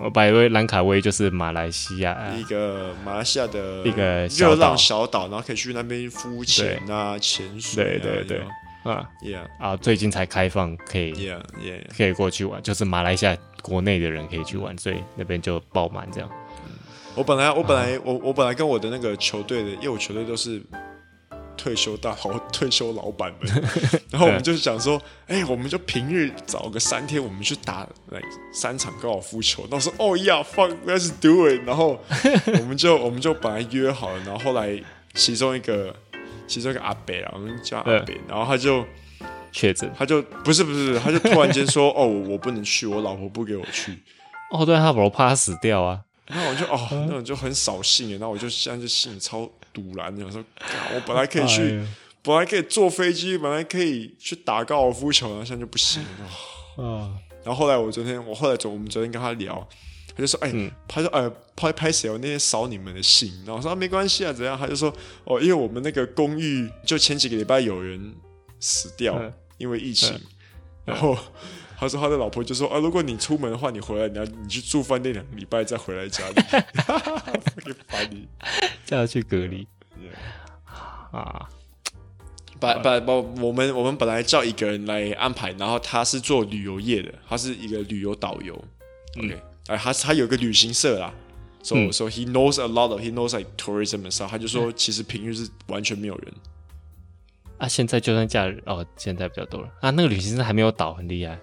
[0.00, 8.42] 我把一位兰卡威就是马来西亚一个马来西亚的一个热浪小岛，然后可以去那边浮潜啊、潜水，对对对，
[8.88, 16.30] 啊，Yeah 啊，最近才开放可以，Yeah Yeah，可以过去玩，就是马来西亚国内的人可以去玩，所以那边就爆满这样。
[17.14, 20.62] 我本来我本来我我本来跟我的那个球队的，因为我球队都是。
[21.60, 23.52] 退休大好 退休老板们，
[24.12, 27.80] 然后我们就想说，哎、欸，我们就平日找个三天，我们去打
[28.10, 28.22] 来
[28.52, 29.66] 三场高尔夫球。
[29.66, 31.60] 到时候，哦呀，fuck，let's do it。
[31.66, 32.00] 然后
[32.60, 34.80] 我们就 我们就本来约好了，然后后来
[35.14, 35.92] 其中一个
[36.48, 38.84] 其中一个阿北啊，我们叫阿北，然后他就
[39.52, 43.96] 确诊，他就不是不是，他就突然间说，哦，我不能去，我老婆不给我去。
[44.50, 46.00] 哦，对，他老婆怕他死掉啊。
[46.26, 49.48] 然后我就哦，那种就很扫兴，然后我就现在就心里超。
[49.70, 50.42] 堵拦，我说，
[50.92, 51.86] 我本来可以去，哎、
[52.22, 56.82] 本来可以坐飞机，本来可以去打高尔夫球，然后现在就不行了。
[56.82, 59.68] 哦、然后后来我昨天，我后来昨我们昨天跟他聊，
[60.18, 62.10] 他就说，哎，嗯、他说，哎，拍拍谁？
[62.10, 64.58] 我那天扫你们的信，然后我说、啊、没关系啊，怎样？
[64.58, 64.92] 他就说，
[65.22, 68.12] 哦，因为我们那个公寓就前几个礼拜有人
[68.58, 70.22] 死掉，嗯、因为疫情，嗯、
[70.86, 71.16] 然后。
[71.80, 76.34] 他说他的老婆就说啊，如果你出门的话，你回来你要你去住饭店两个礼拜再回来家里，
[77.86, 78.26] 烦你，
[78.84, 79.64] 就要去隔离
[79.94, 81.16] Yeah.
[81.16, 81.48] 啊！
[82.58, 88.52] 把把把我们我们本来叫一个人来安排，然后他是做旅游业的，他是一个旅游导游。
[89.16, 91.14] OK，哎、嗯，他他有个旅行社啦，
[91.62, 94.28] 所以、嗯、so, so he knows a lot of he knows like tourism and stuff。
[94.28, 96.34] 他就说其实平日是完全没有人。
[97.58, 99.90] 啊，现在就算假日哦，现在比较多了啊。
[99.90, 101.38] 那个旅行社还没有倒，很厉害。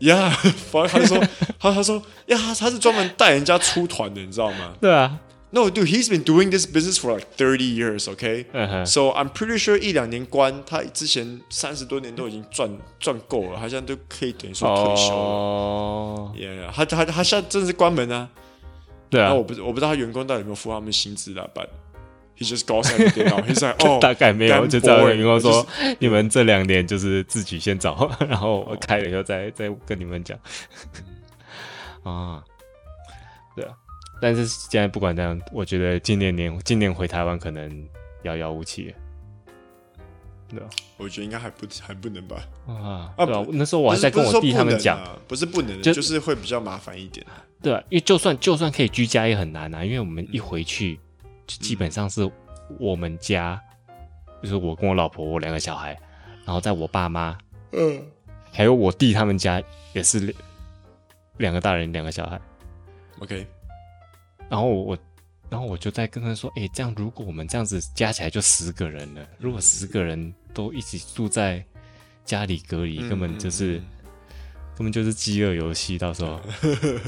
[0.00, 0.30] 呀，
[0.70, 4.74] 反正他就说，他他说呀，他是专门带人家出团的，你知道吗？
[4.80, 5.18] 对啊。
[5.54, 8.46] No, dude, he's been doing this business for like thirty years, okay?
[8.86, 15.18] So I'm pretty sure 一两年关，他之前三十多年都已经赚赚够了，他现在都可以等于说退休了。
[15.18, 16.32] 哦。
[16.34, 18.30] Yeah，他他他现在真的是关门啊。
[19.10, 19.34] 对啊。
[19.34, 21.66] 我不我不知道他员工到底有没有付他们薪资啦，But
[22.38, 23.42] he just goes out there now.
[23.42, 25.66] He's like, 哦，大概没有，就找员工说，
[25.98, 30.38] 你们这两年就是自己先找， 然后我开了以后再再跟你们讲。
[32.04, 32.42] 啊。
[34.22, 37.88] 但是现在不管怎样，我觉得今年年今年回台湾可能
[38.22, 38.94] 遥遥无期。
[40.48, 42.36] 对啊，我觉得应该还不还不能吧。
[42.68, 43.26] 啊啊！
[43.26, 47.26] 对啊，那时候我还在跟我弟他们讲，不是不能，就是会比较麻烦一点。
[47.60, 51.00] 对啊，因为就算就算可以居家也很难啊，因为我们一回去
[51.48, 52.30] 就基本上是
[52.78, 53.60] 我们家，
[54.40, 55.98] 就是我跟我老婆我两个小孩，
[56.44, 57.36] 然后在我爸妈，
[57.72, 58.00] 嗯，
[58.52, 59.60] 还有我弟他们家
[59.94, 60.32] 也是
[61.38, 62.40] 两个大人两个小孩。
[63.18, 63.44] OK。
[64.52, 64.98] 然后我，
[65.48, 71.64] 然后我就在跟他说：“哎，这样如果我们这样子加起来就十个人了，如果十个人都一起住在
[72.26, 73.84] 家里隔离，嗯、根本就是、嗯、
[74.76, 75.96] 根本就是饥饿游戏。
[75.96, 76.38] 到时候，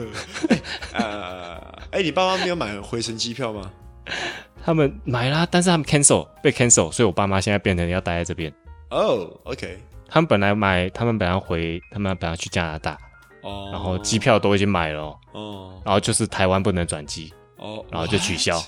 [0.95, 1.57] 呃，
[1.90, 3.70] 哎，你爸妈没有买回程机票吗？
[4.64, 8.51] 他们买啦，但是他们 cancel 被 cancel，所以我爸妈现在变成要待在这边。
[8.88, 9.78] 哦、oh,，OK。
[10.09, 12.97] 他们本来买，他们本来回，他们本来去加拿大。”
[13.45, 18.61] 哦，然后机票都已经买了，哦，然后就是台湾不能转机，哦，然后就取消，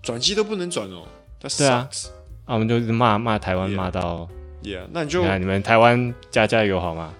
[0.00, 1.02] 转机都不能转哦，
[1.58, 1.88] 对啊，
[2.44, 4.28] 啊，我们就是骂骂台湾骂到
[4.62, 7.12] ，Yeah，那你就你们台湾加加油好吗？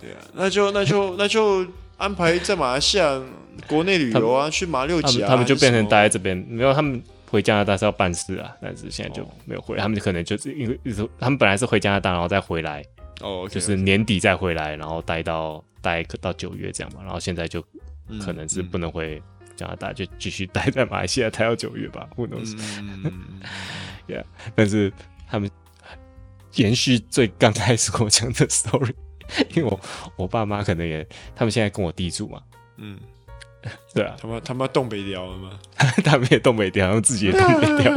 [0.00, 1.64] 对啊，那就那就 那就
[1.96, 3.22] 安排在马来西亚
[3.68, 10.78] 国内旅游啊，去马六甲，他们就变成待在这边，没有他们回加拿大是要办事啊，但是现在就没有回，他们可能就是因为
[11.20, 12.84] 他们本来是回加拿大然后再回来。
[13.20, 17.02] 哦，就是年底再回来，然后待到待到九月这样嘛。
[17.02, 17.62] 然后现在就
[18.24, 19.22] 可能是不能回
[19.54, 22.08] 加拿大，就继续待在马来西亚待到九月吧。
[22.16, 22.56] Who knows？
[22.80, 23.40] 嗯，
[24.08, 24.24] Yeah，
[24.54, 24.92] 但是
[25.28, 25.50] 他们
[26.54, 28.94] 延续最刚开始跟我讲的 story，
[29.54, 29.80] 因为我
[30.16, 31.06] 我爸妈可能也，
[31.36, 32.42] 他们现在跟我弟住嘛。
[32.78, 32.98] 嗯，
[33.94, 35.58] 对啊，他们他们东北调了吗？
[36.04, 37.94] 他们也东北调，他们自己也东北调。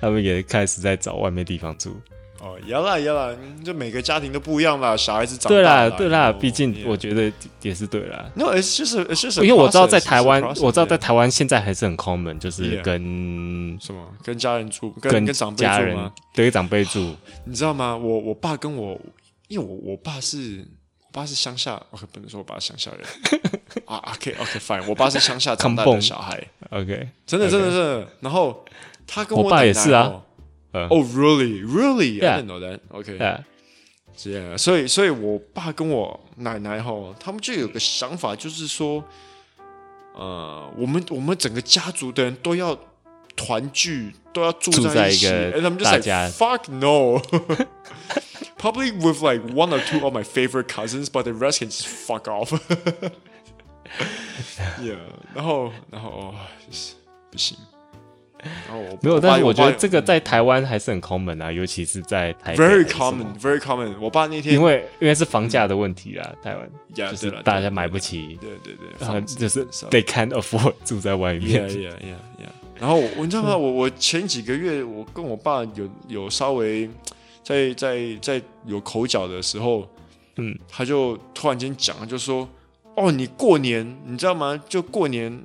[0.00, 2.00] 他们也开始在找外面地方住。
[2.44, 3.34] 哦，要啦要啦，
[3.64, 4.94] 就每个家庭都不一样啦。
[4.94, 7.32] 小孩子长大对啦对啦，毕竟我觉得
[7.62, 8.30] 也是对啦。
[8.34, 17.16] 那就是就是，因为我知道在台湾，我知道在台湾现在还是很 common，就是跟什么跟家人住，跟跟长辈住吗对长辈住。
[17.46, 17.96] 你知道吗？
[17.96, 19.00] 我我爸跟我，
[19.48, 20.66] 因为我我爸是
[21.06, 23.00] 我爸是乡下，OK，不能说我爸是乡下人
[23.86, 23.96] 啊。
[24.12, 26.46] OK OK fine，我爸是乡下长大的 小孩。
[26.68, 28.06] OK，真的真的真的。
[28.20, 28.62] 然后
[29.06, 30.20] 他跟我爸也是啊。
[30.73, 32.19] 哦、oh,，really, really?
[32.19, 32.35] Yeah.
[32.35, 32.79] I didn't know that.
[32.89, 33.17] OK，
[34.15, 39.03] 这样，所以，所以我爸跟我奶奶哈，他们就有个想法，就是说，
[40.13, 42.77] 呃，我们我们整个家族的人都要
[43.35, 45.27] 团聚，都要住在一起。
[45.27, 45.97] 哎，他们就说，
[46.29, 47.19] fuck no.
[48.57, 51.87] Probably with like one or two of my favorite cousins, but the rest can just
[51.87, 52.51] fuck off.
[54.81, 54.99] yeah，
[55.33, 56.35] 然后，然后，哦，
[56.67, 56.95] 就是
[57.31, 57.57] 不行。
[58.70, 63.94] 哦，没有，但是我觉得这个在台湾还是很 common 啊，尤其是在台 very common，very common。
[64.00, 71.68] 我爸那天因为因为是房价的问题啦，台湾就是大家买不起，对对对，然后就是 they can't afford 住在外面。
[71.68, 72.80] Yeah yeah yeah yeah。
[72.80, 73.56] 然后我你知道吗？
[73.56, 76.90] 我我前几个月我跟我爸有有稍微
[77.42, 79.88] 在在在有口角的时候，
[80.36, 82.48] 嗯，他就突然间讲，就说
[82.96, 84.60] 哦，你过年你知道吗？
[84.68, 85.44] 就过年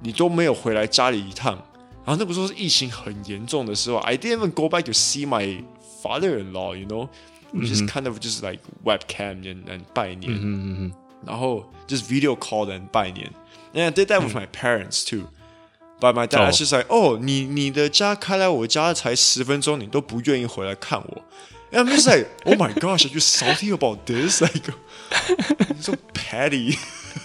[0.00, 1.56] 你都没有回来家里一趟。
[2.05, 5.63] 然后那个时候是疫情很严重的时候，I didn't even go back to see my
[6.01, 10.93] father-in-law，you know，we just kind of just like webcam and and 拜年，嗯嗯
[11.25, 13.31] 然后 just video call and 拜年，
[13.73, 21.23] and I did that with my parents too，but my dad just like，哦，你你的家开来我家才十分钟，你都不愿意回来看我，
[21.71, 24.71] and I'm just like，oh my gosh，are you salty about this？like
[25.81, 26.77] so petty。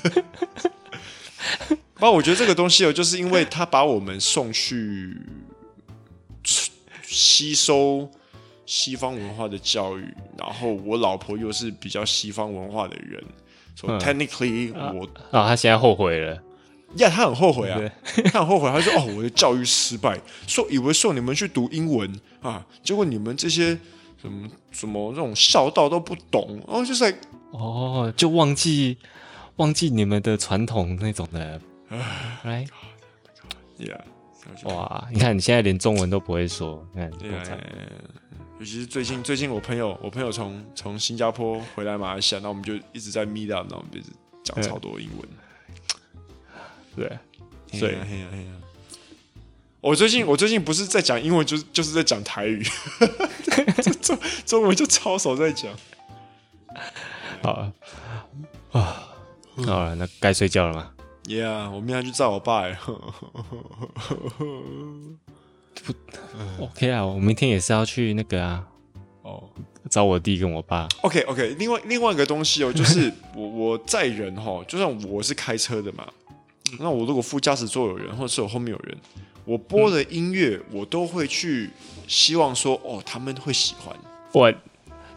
[1.99, 5.19] 不，我觉得这个东西哦，就是因为他把我们送去
[7.03, 8.07] 吸收
[8.65, 13.23] 西方文化的教育，然后我老婆又是比较西方文化的人，
[13.75, 16.35] 所以 technically 我啊，他现在后悔了，
[16.97, 17.79] 呀，他很后悔啊，
[18.31, 23.77] 他很后悔，他说哦，我的教育失败，说 以为送你们去读英文啊，结果你们这些
[24.21, 27.05] 什么什么这种孝道都不懂，然哦，就是
[27.51, 28.97] 哦，就忘记
[29.55, 31.59] 忘记你们的传统那种的。
[32.43, 32.65] 来
[33.77, 33.99] ，Yeah，
[34.63, 35.07] 哇！
[35.11, 37.11] 你看你现在连中文都不会说，你看，
[38.59, 44.09] 尤其是最近，最近我朋友，我朋友从从新加坡回来马来西亚，那我们就一直在 meet up，那我们就一直
[44.43, 45.29] 讲超多英文。
[46.95, 47.07] 对，
[47.79, 47.97] 对，
[49.79, 52.63] 我最近我最近不是在讲英文，就是就是在讲台语，
[54.01, 55.71] 中中文就超少在讲。
[57.43, 57.73] 好啊，
[58.71, 59.07] 啊，
[59.57, 60.91] 好了，那该睡觉了吗
[61.27, 62.63] ？Yeah，我明天去找我爸。
[65.83, 65.93] 不
[66.63, 68.65] ，OK 啊，我明天也是要去那个啊，
[69.21, 69.43] 哦，
[69.89, 70.87] 找我弟跟我爸。
[71.01, 76.07] OK，OK，另外另外一个东西哦，就是我 我载人哈，就算我是开车的嘛，
[76.79, 78.97] 那我如果副驾驶座有人，或者是我后面有人，
[79.45, 81.69] 我播的音乐我都会去
[82.07, 83.95] 希望说，哦，他们会喜欢。
[84.33, 84.51] 我，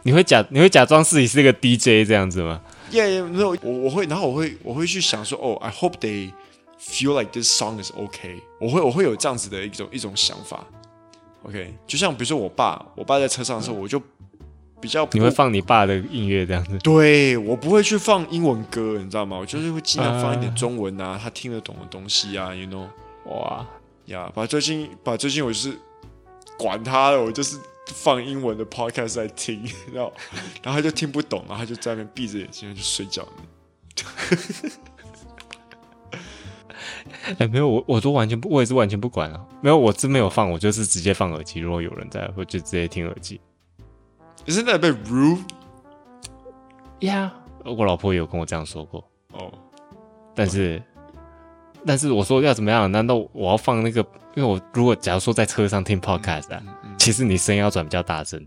[0.03, 2.61] 你会假你会假装自己是一个 DJ 这样子吗
[2.91, 6.31] ？Yeah, 没有，我我会，然后我会我会去想说，哦，I hope they
[6.79, 8.39] feel like this song is okay。
[8.59, 10.65] 我会我会有这样子的一种一种想法。
[11.43, 14.01] OK，就像比如说我爸，我爸在车上的时候，我就
[14.79, 16.77] 比较你会放你爸的音乐这样子。
[16.79, 19.37] 对，我不会去放英文歌，你知道吗？
[19.37, 22.87] 我就是会尽量放一点中文啊，他听得懂的东西啊，you know。
[23.25, 23.65] 哇
[24.05, 25.77] 呀，把最近把最近我就是
[26.57, 27.57] 管他了，我就是。
[27.87, 29.63] 放英文的 podcast 在听，
[29.93, 30.13] 然后，
[30.63, 33.27] 然后他就听不懂，然后他就在那边闭着眼睛就睡觉。
[37.23, 39.45] 哎、欸，没有，我我都完全不，我也是完全不管啊。
[39.61, 41.59] 没有，我真没有放，我就是直接放耳机。
[41.59, 43.39] 如果有人在，我就直接听耳机。
[44.47, 45.41] Isn't that a bit rude?
[46.99, 47.31] Yeah，
[47.63, 49.01] 我老婆也有跟我这样说过。
[49.33, 49.53] 哦、oh.，
[50.33, 50.81] 但是.
[51.85, 52.91] 但是我说要怎么样？
[52.91, 54.01] 难道我要放那个？
[54.35, 56.63] 因为我如果假如说在车上听 podcast 啊。
[57.01, 58.39] 其实你声音要转比较大声，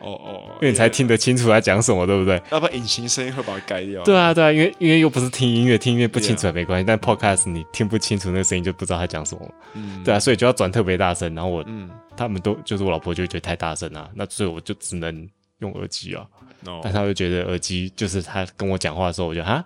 [0.00, 2.40] 哦哦，因为你才听得清楚他讲什么，对不对？
[2.50, 4.02] 要不然隐形声音会把它盖掉。
[4.02, 6.84] 对啊，对啊，因为因为又不是听音乐，听音乐不清楚也没关系。
[6.86, 9.54] 但 podcast 你听不清楚那个声音，就不知道他讲什么。
[9.74, 11.34] 嗯，对啊，所以就要转特别大声。
[11.34, 16.26] 然后我，嗯，他们都就是我老婆就会觉得太大声啊，那所以我就只能用耳机啊。
[16.64, 19.62] 哦，但他就觉得耳机就是他跟我讲话的时候，我就哈，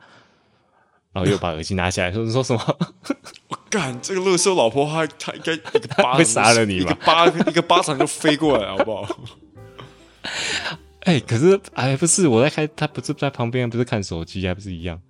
[1.13, 2.79] 然后又把耳机拿下来说你说什么？
[3.49, 6.91] 我干这个乐色老婆，她她应该一个巴 会杀了你吧？
[6.91, 9.21] 一个巴一个巴掌就飞过来，好不好？
[11.01, 15.01] 哎、欸，可是哎，不是我在开，他不是在旁边，不是看手机，还不是一样？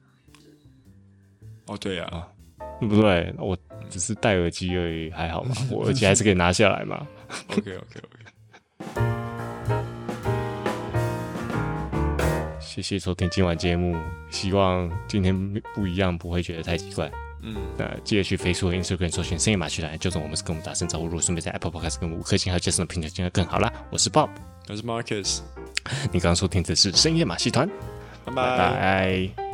[1.66, 2.28] 哦，对呀、啊，
[2.80, 3.34] 对不对？
[3.38, 7.06] 我只是戴耳机而已，还好嘛，我耳机还是可以拿下来嘛。
[7.50, 9.19] OK OK OK。
[12.70, 13.96] 谢谢收听今晚节目，
[14.30, 17.10] 希望今天不一样，不会觉得太奇怪。
[17.42, 21.06] 嗯，那记得去 Facebook 和 Instagram 搜寻深夜马戏团，就是我们是跟我们打声招呼。
[21.06, 23.72] 如果顺便在 Apple Podcast 跟我们五颗星，还有杰森的评价，就会更好啦。
[23.90, 24.28] 我是 Bob，
[24.68, 25.40] 我是 Marcus。
[26.12, 27.68] 你刚刚收听的是深夜马戏团，
[28.24, 29.49] 拜拜。